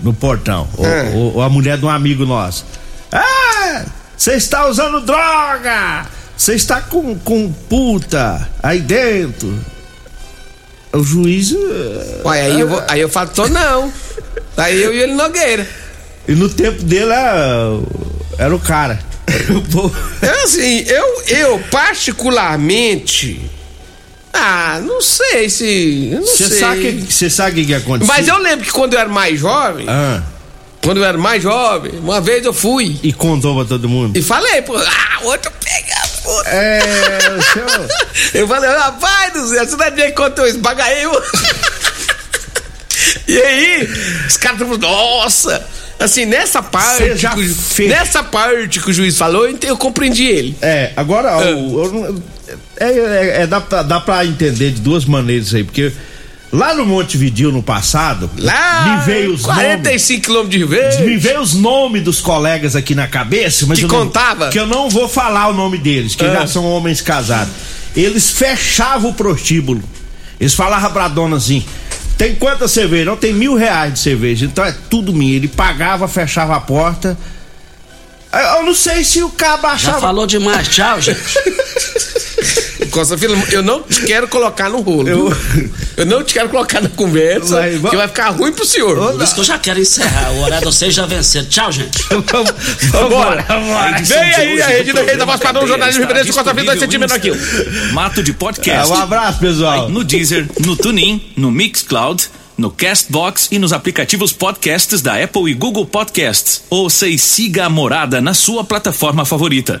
no 0.00 0.12
portão. 0.14 0.68
O- 0.76 0.84
Ah. 0.84 1.10
o- 1.38 1.42
a 1.42 1.48
mulher 1.50 1.78
de 1.78 1.84
um 1.84 1.90
amigo 1.90 2.24
nosso. 2.24 2.64
Ah! 3.10 3.84
Você 4.16 4.34
está 4.34 4.68
usando 4.68 5.00
droga! 5.00 6.06
Você 6.36 6.54
está 6.54 6.80
com, 6.80 7.16
com 7.18 7.50
puta 7.52 8.48
aí 8.62 8.80
dentro. 8.80 9.58
O 10.94 11.02
juiz. 11.02 11.52
eh, 11.52 12.20
Ué, 12.24 12.40
aí 12.42 12.60
eu, 12.60 12.68
vou, 12.68 12.82
aí 12.88 13.00
eu 13.00 13.08
falo, 13.08 13.30
tô 13.30 13.46
não. 13.48 13.92
Aí 14.56 14.82
eu 14.82 14.94
e 14.94 14.98
ele 15.02 15.14
Nogueira. 15.14 15.68
E 16.28 16.32
no 16.32 16.48
tempo 16.48 16.82
dele 16.82 17.10
era, 17.12 17.78
era 18.38 18.54
o 18.54 18.60
cara. 18.60 18.98
Pô, 19.72 19.90
É 20.22 20.28
assim, 20.44 20.84
eu, 20.86 21.22
eu 21.28 21.58
particularmente. 21.70 23.40
Ah, 24.32 24.80
não 24.84 25.00
sei 25.00 25.48
se. 25.48 26.10
eu 26.12 26.22
Você 26.22 26.48
sabe 26.58 26.78
o 26.80 26.82
que, 27.06 27.12
você 27.12 27.30
sabe 27.30 27.50
o 27.52 27.54
que, 27.54 27.66
que 27.66 27.74
aconteceu? 27.74 28.12
Mas 28.14 28.26
eu 28.28 28.38
lembro 28.38 28.64
que 28.64 28.72
quando 28.72 28.94
eu 28.94 29.00
era 29.00 29.08
mais 29.08 29.38
jovem, 29.38 29.86
Ah, 29.88 30.22
quando 30.82 30.98
eu 30.98 31.04
era 31.04 31.16
mais 31.16 31.42
jovem, 31.42 31.92
uma 32.00 32.20
vez 32.20 32.44
eu 32.44 32.52
fui 32.52 32.98
e 33.02 33.12
contou 33.12 33.54
pra 33.56 33.64
todo 33.64 33.88
mundo. 33.88 34.16
e 34.18 34.22
falei, 34.22 34.60
pô, 34.62 34.76
ah, 34.76 35.18
outro 35.22 35.50
pega, 35.64 35.93
É, 36.46 37.18
senhor. 37.52 37.88
Eu 38.34 38.48
falei, 38.48 38.70
rapaz 38.70 39.32
do 39.32 39.48
céu, 39.48 39.66
você 39.66 39.76
não 39.76 39.84
é 40.04 40.10
contou 40.12 40.46
isso, 40.46 40.58
bagaei 40.58 41.04
eu. 41.04 41.12
E 43.26 43.40
aí, 43.40 43.82
os 44.28 44.36
caras 44.36 44.60
estão 44.60 44.66
falando, 44.78 44.82
nossa, 44.82 45.66
assim, 45.98 46.26
nessa 46.26 46.62
parte, 46.62 47.16
já 47.16 47.34
ju- 47.34 47.54
fez- 47.54 47.88
nessa 47.90 48.22
parte 48.22 48.80
que 48.80 48.90
o 48.90 48.92
juiz 48.92 49.16
falou, 49.16 49.48
eu 49.62 49.76
compreendi 49.78 50.24
ele. 50.26 50.56
É, 50.60 50.92
agora, 50.96 51.30
Ah. 51.36 51.42
é, 52.78 52.84
é- 52.88 53.42
é- 53.42 53.46
dá, 53.46 53.60
pra, 53.60 53.82
dá 53.82 54.00
pra 54.00 54.24
entender 54.26 54.72
de 54.72 54.80
duas 54.80 55.04
maneiras 55.06 55.54
aí, 55.54 55.64
porque 55.64 55.90
lá 56.56 56.72
no 56.74 56.86
Montevideo 56.86 57.50
no 57.50 57.62
passado, 57.62 58.30
Lá, 58.38 58.96
me 58.98 59.04
veio 59.04 59.34
os 59.34 59.42
nomes. 59.42 59.56
45 59.62 60.22
quilômetros 60.22 60.60
de 60.60 60.64
vez. 60.66 61.00
Me 61.00 61.16
veio 61.16 61.40
os 61.40 61.54
nomes 61.54 62.02
dos 62.02 62.20
colegas 62.20 62.76
aqui 62.76 62.94
na 62.94 63.06
cabeça, 63.08 63.66
mas 63.66 63.78
Que 63.78 63.84
eu 63.84 63.88
não- 63.88 63.98
contava? 64.06 64.48
que 64.50 64.58
eu 64.58 64.66
não 64.66 64.88
vou 64.88 65.08
falar 65.08 65.48
o 65.48 65.52
nome 65.52 65.78
deles, 65.78 66.14
que 66.14 66.24
Ah. 66.24 66.32
já 66.32 66.46
são 66.46 66.64
homens 66.64 67.00
casados. 67.00 67.52
Eles 67.96 68.30
fechavam 68.30 69.10
o 69.10 69.14
prostíbulo. 69.14 69.82
Eles 70.40 70.54
falavam 70.54 70.90
pra 70.92 71.08
dona 71.08 71.36
assim: 71.36 71.64
tem 72.18 72.34
quantas 72.34 72.70
cervejas? 72.70 73.06
Não, 73.06 73.16
tem 73.16 73.32
mil 73.32 73.54
reais 73.56 73.92
de 73.94 73.98
cerveja. 74.00 74.44
Então 74.46 74.64
é 74.64 74.74
tudo 74.90 75.12
minha. 75.12 75.34
Ele 75.36 75.48
pagava, 75.48 76.06
fechava 76.08 76.54
a 76.56 76.60
porta. 76.60 77.16
Eu 78.32 78.64
não 78.64 78.74
sei 78.74 79.04
se 79.04 79.22
o 79.22 79.28
cabo 79.30 79.62
Já 79.62 79.72
achava. 79.74 80.00
falou 80.00 80.26
demais, 80.26 80.66
tchau, 80.68 80.98
gente. 81.02 81.20
Costa 82.94 83.18
Filho, 83.18 83.36
eu 83.50 83.62
não 83.62 83.82
te 83.82 84.02
quero 84.02 84.28
colocar 84.28 84.70
no 84.70 84.80
rolo. 84.80 85.08
Eu-? 85.08 85.36
Eu 85.96 86.06
não 86.06 86.22
te 86.22 86.32
quero 86.34 86.48
colocar 86.48 86.80
na 86.80 86.88
conversa, 86.88 87.56
Vai, 87.56 87.76
vai- 87.78 87.90
que 87.90 87.96
vai 87.96 88.08
ficar 88.08 88.30
ruim 88.30 88.52
pro 88.52 88.64
senhor. 88.64 89.12
Por 89.12 89.22
isso 89.22 89.34
que 89.34 89.40
eu 89.40 89.44
já 89.44 89.58
quero 89.58 89.80
encerrar. 89.80 90.30
O 90.32 90.42
horário 90.42 90.58
de 90.68 90.72
vocês 90.72 90.94
já 90.94 91.04
venceram. 91.06 91.46
Tchau, 91.48 91.72
gente. 91.72 92.02
Vambora. 92.90 93.42
vambora. 93.42 94.00
Vem 94.02 94.18
aí 94.34 94.62
a 94.62 94.66
rede 94.68 94.92
da 94.92 95.02
rede 95.02 95.16
da 95.18 95.24
voz 95.24 95.40
padrão, 95.40 95.66
jornalismo 95.66 96.02
referência 96.02 96.32
Costa 96.32 96.54
Filho, 96.54 96.66
dois 96.66 96.78
centímetros 96.80 97.16
aqui. 97.16 97.30
Mato 97.92 98.22
de 98.22 98.30
É, 98.30 98.34
podcast. 98.34 98.92
um 98.92 98.94
abraço, 98.96 99.38
pessoal. 99.40 99.88
No 99.88 100.04
Deezer, 100.04 100.46
no 100.60 100.76
TuneIn, 100.76 101.32
no 101.36 101.50
Mixcloud, 101.50 102.28
no 102.56 102.70
Castbox 102.70 103.48
e 103.50 103.58
nos 103.58 103.72
aplicativos 103.72 104.32
podcasts 104.32 105.02
da 105.02 105.20
Apple 105.22 105.50
e 105.50 105.54
Google 105.54 105.86
Podcasts. 105.86 106.62
Ouça 106.70 107.08
e 107.08 107.18
siga 107.18 107.66
a 107.66 107.68
Morada 107.68 108.20
na 108.20 108.34
sua 108.34 108.62
plataforma 108.64 109.24
favorita. 109.24 109.80